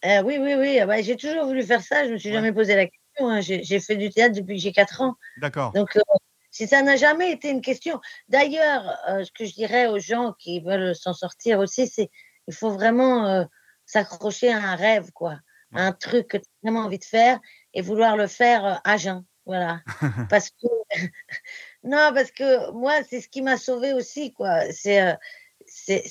[0.04, 0.78] Euh, oui, oui, oui.
[0.78, 2.06] Ah bah, j'ai toujours voulu faire ça.
[2.06, 2.34] Je me suis Ouais.
[2.34, 3.28] jamais posé la question.
[3.28, 3.40] hein.
[3.40, 5.14] J'ai fait du théâtre depuis que j'ai 4 ans.
[5.38, 5.72] D'accord.
[5.72, 6.00] Donc, euh,
[6.50, 8.00] si ça n'a jamais été une question.
[8.28, 12.10] D'ailleurs, euh, ce que je dirais aux gens qui veulent s'en sortir aussi, c'est
[12.46, 13.46] il faut vraiment
[13.86, 15.38] s'accrocher à un rêve, quoi,
[15.74, 17.40] à un truc que tu as vraiment envie de faire
[17.74, 19.24] et vouloir le faire euh, à jeun.
[19.46, 19.82] Voilà.
[20.30, 20.66] parce que
[21.84, 24.60] non, parce que moi, c'est ce qui m'a sauvé aussi, quoi.
[24.72, 25.14] C'est, euh,
[25.66, 26.04] c'est,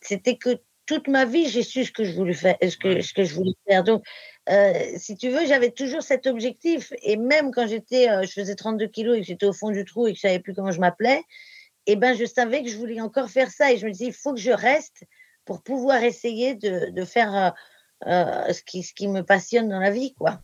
[0.00, 3.02] c'était que toute ma vie, j'ai su ce que je voulais faire, ce que, Ouais.
[3.02, 3.84] ce que je voulais faire.
[3.84, 4.02] Donc,
[4.48, 6.92] euh, si tu veux, j'avais toujours cet objectif.
[7.02, 9.84] Et même quand j'étais, euh, je faisais 32 kilos et que j'étais au fond du
[9.84, 11.22] trou et que je savais plus comment je m'appelais,
[11.86, 13.72] eh ben, je savais que je voulais encore faire ça.
[13.72, 15.04] Et je me disais, il faut que je reste
[15.48, 17.50] pour pouvoir essayer de, de faire euh,
[18.06, 20.42] euh, ce, qui, ce qui me passionne dans la vie, quoi.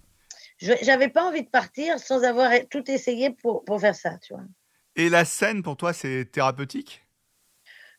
[0.59, 4.45] J'avais pas envie de partir sans avoir tout essayé pour, pour faire ça, tu vois.
[4.97, 7.03] Et la scène, pour toi, c'est thérapeutique?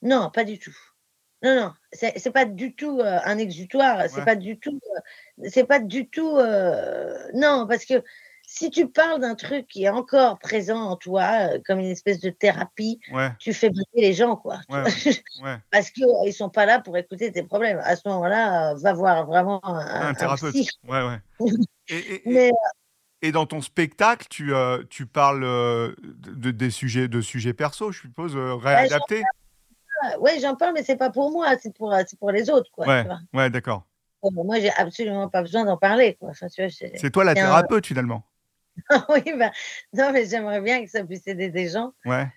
[0.02, 0.76] Non, pas du tout.
[1.44, 4.10] Non, non, c'est c'est pas du tout euh, un exutoire.
[4.10, 4.26] C'est Ouais.
[4.26, 4.80] pas du tout.
[4.96, 6.38] euh, c'est pas du tout.
[6.38, 8.02] euh, non, parce que
[8.58, 12.22] si tu parles d'un truc qui est encore présent en toi, euh, comme une espèce
[12.22, 14.62] de thérapie, Ouais, tu fais bouger les gens, quoi.
[14.70, 14.84] Ouais,
[15.44, 15.58] ouais.
[15.72, 17.80] parce qu'ils ne sont pas là pour écouter tes problèmes.
[17.84, 20.56] À ce moment-là, euh, va voir vraiment un, Un un thérapeute.
[20.88, 21.20] ouais.
[21.88, 22.52] Et, et- et- Mais
[23.22, 27.54] et dans ton spectacle, tu, euh, tu parles euh, de, de- des sujets, de sujets
[27.54, 29.24] perso, je suppose, euh, réadaptés?
[30.06, 32.88] euh, ouais, j'en parle, mais c'est pas pour moi, c'est pour, pour les autres, quoi.
[32.88, 33.86] Ouais, ouais, d'accord.
[34.24, 36.18] Moi, j'ai absolument pas besoin d'en parler.
[36.22, 38.26] Enfin, c'est- toi la un- thérapeute, finalement.
[39.10, 39.52] oui, ben,
[39.94, 42.28] non, mais j'aimerais bien que ça puisse aider des gens Ouais,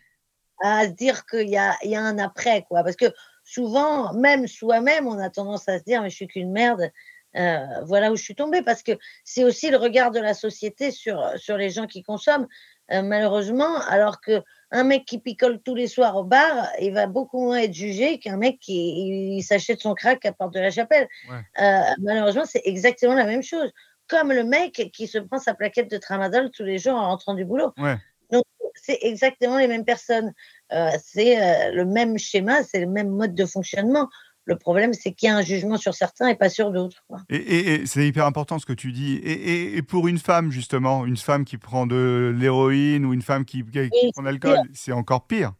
[0.61, 2.83] à se dire qu'il y a, il y a un après, quoi.
[2.83, 3.13] Parce que
[3.45, 6.91] souvent, même soi-même, on a tendance à se dire, mais je suis qu'une merde.
[7.37, 8.63] euh, voilà où je suis tombée.
[8.63, 8.93] Parce que
[9.25, 12.49] c'est aussi le regard de la société sur, sur les gens qui consomment,
[12.91, 13.79] euh, malheureusement.
[13.89, 17.59] Alors que un mec qui picole tous les soirs au bar, il va beaucoup moins
[17.59, 21.09] être jugé qu'un mec qui s'achète son crack à Porte de la Chapelle.
[21.31, 21.41] Ouais.
[21.63, 23.71] Euh, malheureusement, c'est exactement la même chose.
[24.09, 27.35] Comme le mec qui se prend sa plaquette de tramadol tous les jours en rentrant
[27.35, 27.73] du boulot.
[27.79, 27.97] ouais.
[28.31, 28.45] Donc,
[28.75, 30.33] c'est exactement les mêmes personnes.
[30.73, 34.09] Euh, c'est euh, le même schéma, c'est le même mode de fonctionnement.
[34.45, 37.05] Le problème, c'est qu'il y a un jugement sur certains et pas sur d'autres.
[37.29, 39.21] Et, et- et c'est hyper important ce que tu dis.
[39.23, 43.63] Et, pour une femme, justement, une femme qui prend de l'héroïne ou une femme qui,
[43.63, 45.53] prend de l'alcool, c'est encore pire.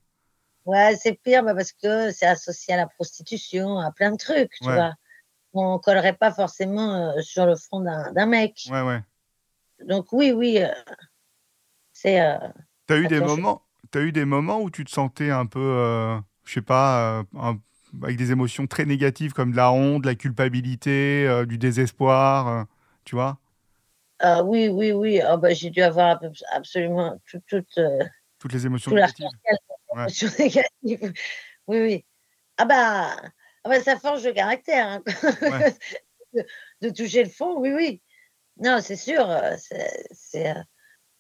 [0.65, 4.53] Ouais, c'est pire bah, parce que c'est associé à la prostitution, à plein de trucs,
[4.61, 4.75] tu Ouais.
[4.75, 4.95] vois.
[5.55, 8.67] On collerait pas forcément euh, sur le front d'un mec.
[8.71, 9.03] Ouais, ouais.
[9.87, 10.69] Donc oui, oui, euh,
[11.93, 12.21] c'est...
[12.21, 12.37] euh,
[12.87, 16.53] T'as eu des moments, t'as eu des moments où tu te sentais un peu, je
[16.55, 17.59] sais pas, un-
[18.03, 22.67] avec des émotions très négatives comme de la honte, de la culpabilité, du désespoir,
[23.05, 23.39] tu vois,
[24.45, 25.21] oui, oui, oui.
[25.21, 27.65] Ah, bah, J'ai dû avoir ab- absolument tout, tout,
[28.39, 29.27] toutes les émotions tout négatives.
[29.95, 30.03] Ouais.
[30.09, 31.13] émotion négative.
[31.67, 32.07] Oui, oui.
[32.59, 33.17] Ah bah,
[33.69, 34.87] ah bah, ça forge le caractère.
[34.87, 35.03] hein.
[35.43, 35.75] Ouais.
[36.35, 36.45] de,
[36.83, 38.03] de toucher le fond, oui, oui.
[38.59, 39.29] Non, c'est sûr.
[39.29, 39.57] euh,
[40.13, 40.61] c'est- euh,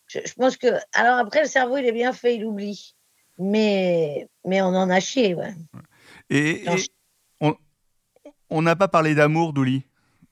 [0.07, 0.69] je, je pense que.
[0.93, 2.95] Alors après, le cerveau, il est bien fait, il oublie.
[3.39, 5.55] Mais, mais on en a chié, ouais.
[6.31, 6.65] Et,
[8.51, 9.85] on n'a pas parlé d'amour, Douli.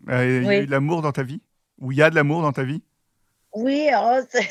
[0.09, 1.43] Euh, Il y a eu de l'amour dans ta vie?
[1.79, 2.83] Ou il y a de l'amour dans ta vie?
[3.55, 4.49] Oui, alors, c'est-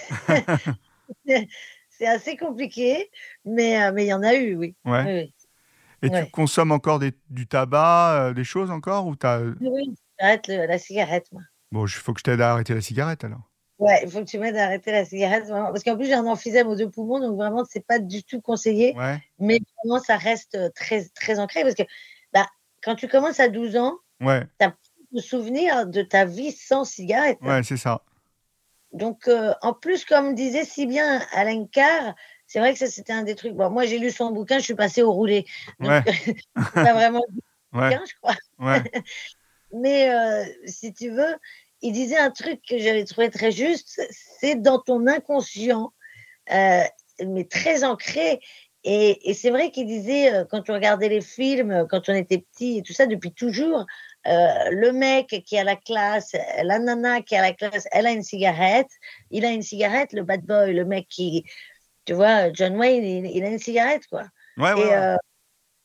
[2.05, 3.09] assez compliqué,
[3.45, 4.75] mais euh, mais il y en a eu, oui.
[4.85, 5.03] Ouais.
[5.05, 5.33] Oui, oui.
[6.01, 6.25] Et Ouais.
[6.25, 9.39] tu consommes encore des- du tabac, euh, des choses encore ou t'as...
[9.41, 11.41] Oui, oui, j'arrête le- la cigarette, moi.
[11.71, 13.41] Bon, il faut que je t'aide à arrêter la cigarette alors.
[13.77, 15.67] Ouais, il faut que tu m'aides à arrêter la cigarette, vraiment.
[15.67, 18.39] Parce qu'en plus, j'ai un emphysème aux deux poumons, donc vraiment, c'est pas du tout
[18.39, 18.95] conseillé.
[18.95, 21.63] Ouais, Mais vraiment, ça reste euh, très, très ancré.
[21.63, 21.83] Parce que
[22.31, 22.47] bah,
[22.81, 24.73] quand tu commences à 12 ans, ouais, tu as
[25.11, 27.37] de souvenir de ta vie sans cigarette.
[27.41, 28.01] ouais, c'est ça.
[28.93, 32.15] Donc, euh, en plus, comme disait si bien Alain Carr,
[32.47, 33.53] c'est vrai que ça, c'était un des trucs.
[33.53, 35.45] Bon, moi, j'ai lu son bouquin, je suis passée au roulé.
[35.79, 36.03] Donc, Ouais,
[36.81, 37.41] pas vraiment le
[37.73, 38.35] ouais, bouquin, je crois.
[38.59, 38.83] ouais,
[39.73, 41.35] Mais euh, si tu veux,
[41.81, 45.93] il disait un truc que j'avais trouvé très juste, c'est dans ton inconscient,
[46.51, 46.83] euh,
[47.25, 48.39] mais très ancré.
[48.83, 52.39] Et, et c'est vrai qu'il disait, euh, quand on regardait les films, quand on était
[52.39, 53.85] petit et tout ça, depuis toujours,
[54.27, 58.11] euh, le mec qui a la classe, la nana qui a la classe, elle a
[58.11, 58.89] une cigarette,
[59.31, 61.45] il a une cigarette, le bad boy, le mec qui,
[62.05, 64.25] tu vois, John Wayne, il, il a une cigarette, quoi.
[64.57, 64.95] ouais, ouais, Et, ouais.
[64.95, 65.17] euh,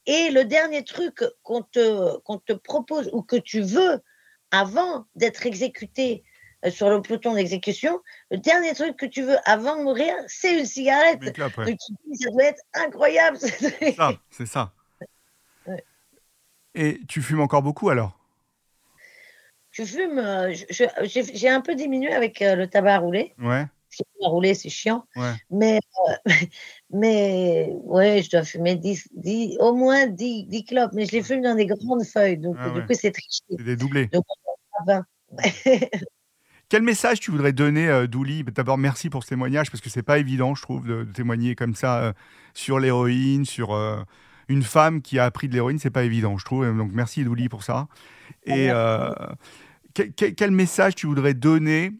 [0.06, 4.00] et le dernier truc qu'on te, qu'on te propose ou que tu veux
[4.50, 6.24] avant d'être exécuté
[6.64, 8.00] euh, sur le peloton d'exécution,
[8.30, 11.20] le dernier truc que tu veux avant de mourir, c'est une cigarette.
[11.20, 13.38] Donc tu dis, ça doit être incroyable.
[13.38, 14.72] C'est ça, c'est ça.
[15.66, 15.84] Ouais.
[16.74, 18.18] Et tu fumes encore beaucoup alors?
[19.72, 23.34] Tu fumes, euh, je- je- j'ai un peu diminué avec le tabac à rouler.
[23.38, 23.66] Ouais,
[24.24, 25.04] À rouler, c'est chiant.
[25.16, 25.34] ouais.
[25.50, 26.14] Mais, euh,
[26.90, 30.92] mais ouais, je dois fumer 10, 10 au moins 10, 10 clopes.
[30.94, 32.38] Mais je les fume dans des grandes feuilles.
[32.38, 33.42] Donc, Ah du coup, c'est triché.
[33.50, 34.06] C'est des doublés.
[34.06, 34.24] Donc,
[34.86, 35.04] 20.
[36.68, 38.44] Quel message tu voudrais donner, euh, Douli?
[38.44, 41.74] D'abord, merci pour ce témoignage, parce que c'est pas évident, je trouve, de, témoigner comme
[41.74, 42.12] ça euh,
[42.54, 44.00] sur l'héroïne, sur euh,
[44.48, 46.64] une femme qui a appris de l'héroïne, c'est pas évident, je trouve.
[46.76, 47.88] Donc, merci, Douli, pour ça.
[48.46, 48.70] Et
[49.94, 51.90] quel, message tu voudrais donner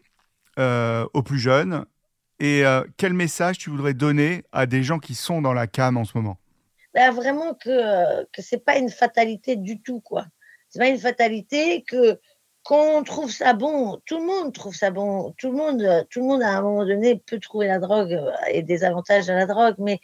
[1.15, 1.85] aux plus jeunes
[2.39, 2.65] Et
[2.97, 6.17] quel message tu voudrais donner à des gens qui sont dans la cam en ce
[6.17, 6.39] moment?
[6.95, 10.27] Ben, Vraiment que, que c'est pas une fatalité du tout, quoi.
[10.69, 12.19] C'est pas une fatalité que
[12.63, 16.27] qu'on trouve ça bon, tout le monde trouve ça bon, tout le monde, tout le
[16.27, 19.47] monde à un moment donné peut trouver la drogue euh, et des avantages à la
[19.47, 19.99] drogue, mais,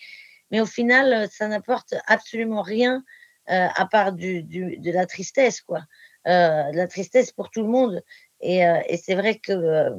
[0.51, 3.05] mais au final, ça n'apporte absolument rien
[3.51, 5.83] euh, à part du, de la tristesse, quoi.
[6.27, 8.03] Euh, de la tristesse pour tout le monde.
[8.41, 9.91] Et, euh, et c'est vrai que euh,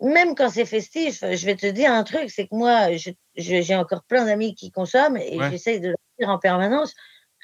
[0.00, 2.88] même quand c'est festif, je vais te dire un truc, c'est que moi,
[3.36, 5.50] j'ai encore plein d'amis qui consomment et ouais.
[5.50, 6.94] j'essaye de leur dire en permanence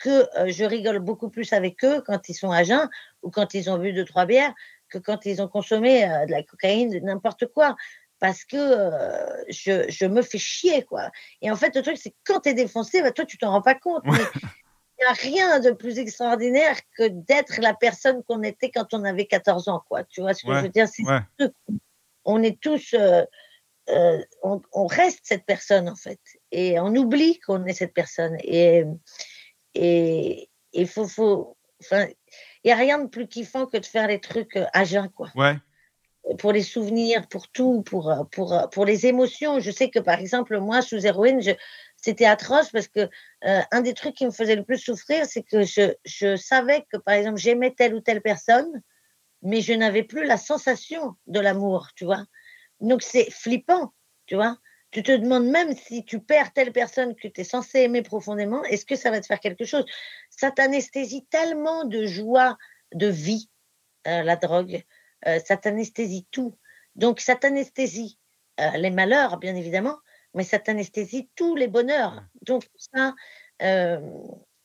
[0.00, 2.88] que euh, je rigole beaucoup plus avec eux quand ils sont à jeun
[3.22, 4.54] ou quand ils ont bu deux, trois bières
[4.88, 7.76] que quand ils ont consommé euh, de la cocaïne, n'importe quoi.
[8.18, 11.10] Parce que euh, je, je, me fais chier, quoi.
[11.40, 13.50] Et en fait, le truc, c'est que quand tu es défoncé, bah, toi, tu t'en
[13.50, 14.02] rends pas compte.
[14.04, 14.18] Mais
[15.00, 19.26] n'y a rien de plus extraordinaire que d'être la personne qu'on était quand on avait
[19.26, 20.04] 14 ans, quoi.
[20.04, 20.88] Tu vois ce que Ouais, je veux dire?
[20.88, 21.50] C'est ouais.
[22.24, 22.94] On est tous.
[22.94, 23.24] euh,
[23.88, 26.20] euh, on, on reste cette personne, en fait.
[26.52, 28.36] Et on oublie qu'on est cette personne.
[28.42, 28.84] Et
[29.74, 32.06] et il faut, faut, enfin,
[32.64, 35.08] il y a rien de plus kiffant que de faire les trucs euh, à jeun,
[35.10, 35.30] quoi.
[35.34, 35.56] Ouais.
[36.38, 39.58] Pour les souvenirs, pour tout, pour, pour, pour les émotions.
[39.58, 41.52] Je sais que par exemple, moi, sous héroïne, je,
[42.00, 43.08] c'était atroce parce que
[43.44, 46.96] euh, un des trucs qui me faisait le plus souffrir, c'est que je, savais que
[46.98, 48.82] par exemple, j'aimais telle ou telle personne,
[49.42, 52.24] mais je n'avais plus la sensation de l'amour, tu vois.
[52.80, 53.92] Donc c'est flippant,
[54.26, 54.56] tu vois
[54.92, 58.64] tu te demandes même si tu perds telle personne que tu es censé aimer profondément,
[58.64, 59.84] est-ce que ça va te faire quelque chose?
[60.30, 62.58] Ça t'anesthésie tellement de joie,
[62.92, 63.48] de vie,
[64.08, 64.82] euh, la drogue.
[65.28, 66.58] Euh, ça t'anesthésie tout.
[66.96, 68.18] Donc, ça t'anesthésie
[68.76, 69.96] les malheurs, bien évidemment,
[70.34, 72.22] mais ça t'anesthésie tous les bonheurs.
[72.42, 73.14] Donc, ça,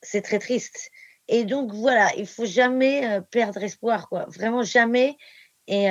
[0.02, 0.90] c'est très triste.
[1.28, 4.26] Et donc, voilà, il faut jamais perdre espoir, quoi.
[4.28, 5.16] Vraiment jamais.
[5.66, 5.86] Et,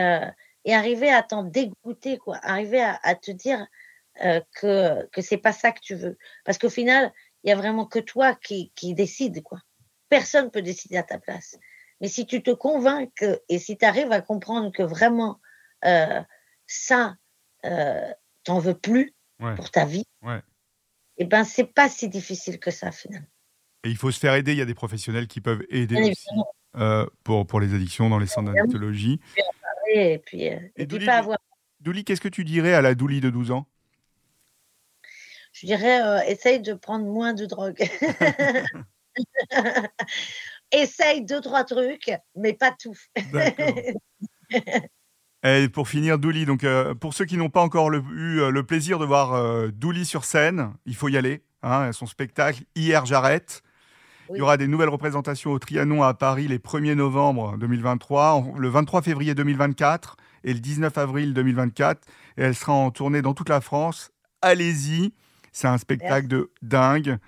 [0.66, 2.40] et arriver à t'en dégoûter, quoi.
[2.42, 3.68] Arriver à, à te dire
[4.24, 7.12] euh, que que c'est pas ça que tu veux parce qu'au final
[7.44, 9.60] il y a vraiment que toi qui qui décide quoi
[10.08, 11.58] personne peut décider à ta place
[12.00, 15.42] mais si tu te convaincs que et si tu arrives à comprendre que vraiment
[15.84, 16.22] euh,
[16.66, 17.18] ça
[17.66, 18.10] euh,
[18.46, 19.56] t'en veux plus ouais.
[19.56, 20.42] pour ta vie ouais.
[21.18, 23.28] et ben c'est pas si difficile que ça finalement
[23.84, 26.30] et il faut se faire aider il y a des professionnels qui peuvent aider aussi
[26.76, 29.20] euh, pour pour les addictions dans les centres d'addictologie
[29.94, 31.38] et puis, euh, et, Douli, pas avoir
[31.80, 33.68] Douli qu'est-ce que tu dirais à la Douli de 12 ans?
[35.54, 37.88] Je dirais, euh, essaye de prendre moins de drogue.
[40.72, 42.98] essaye deux, trois trucs, mais pas tout.
[45.46, 48.50] Et pour finir, Douli, donc euh, pour ceux qui n'ont pas encore le, eu euh,
[48.50, 51.44] le plaisir de voir euh, Douli sur scène, il faut y aller.
[51.62, 53.62] Hein, son spectacle Hier j'arrête.
[54.30, 54.38] Oui.
[54.38, 58.70] Il y aura des nouvelles représentations au Trianon à Paris les 1er novembre 2023, le
[58.70, 62.02] 23 février 2024 et le 19 avril 2024.
[62.38, 64.12] Et elle sera en tournée dans toute la France.
[64.42, 65.14] Allez-y.
[65.52, 67.20] C'est un spectacle de dingue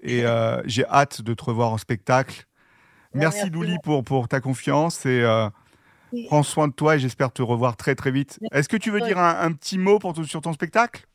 [0.00, 2.46] et euh, j'ai hâte de te revoir en spectacle.
[3.14, 5.48] Merci, merci Douli pour, pour ta confiance et euh,
[6.12, 6.26] oui.
[6.26, 8.38] prends soin de toi et j'espère te revoir très très vite.
[8.52, 11.06] Est-ce que tu veux dire un, un petit mot pour, sur ton spectacle?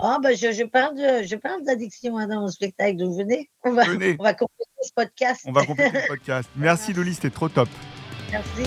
[0.00, 3.50] Oh, ben je, je, parle de, je parle d'addiction hein, dans mon spectacle, donc venez.
[3.64, 4.16] On va, venez.
[4.20, 5.40] on va compléter ce podcast.
[5.44, 6.48] On va compléter le podcast.
[6.56, 7.68] Merci Douli, c'était trop top.
[8.30, 8.62] Merci.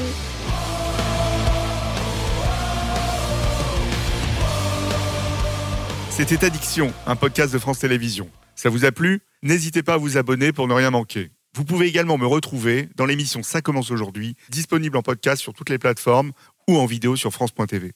[6.10, 8.30] C'était Addiction, un podcast de France Télévisions.
[8.56, 9.22] Ça vous a plu?
[9.42, 11.32] N'hésitez pas à vous abonner pour ne rien manquer.
[11.54, 15.70] Vous pouvez également me retrouver dans l'émission Ça commence aujourd'hui, disponible en podcast sur toutes
[15.70, 16.32] les plateformes
[16.70, 17.92] ou en vidéo sur France.tv.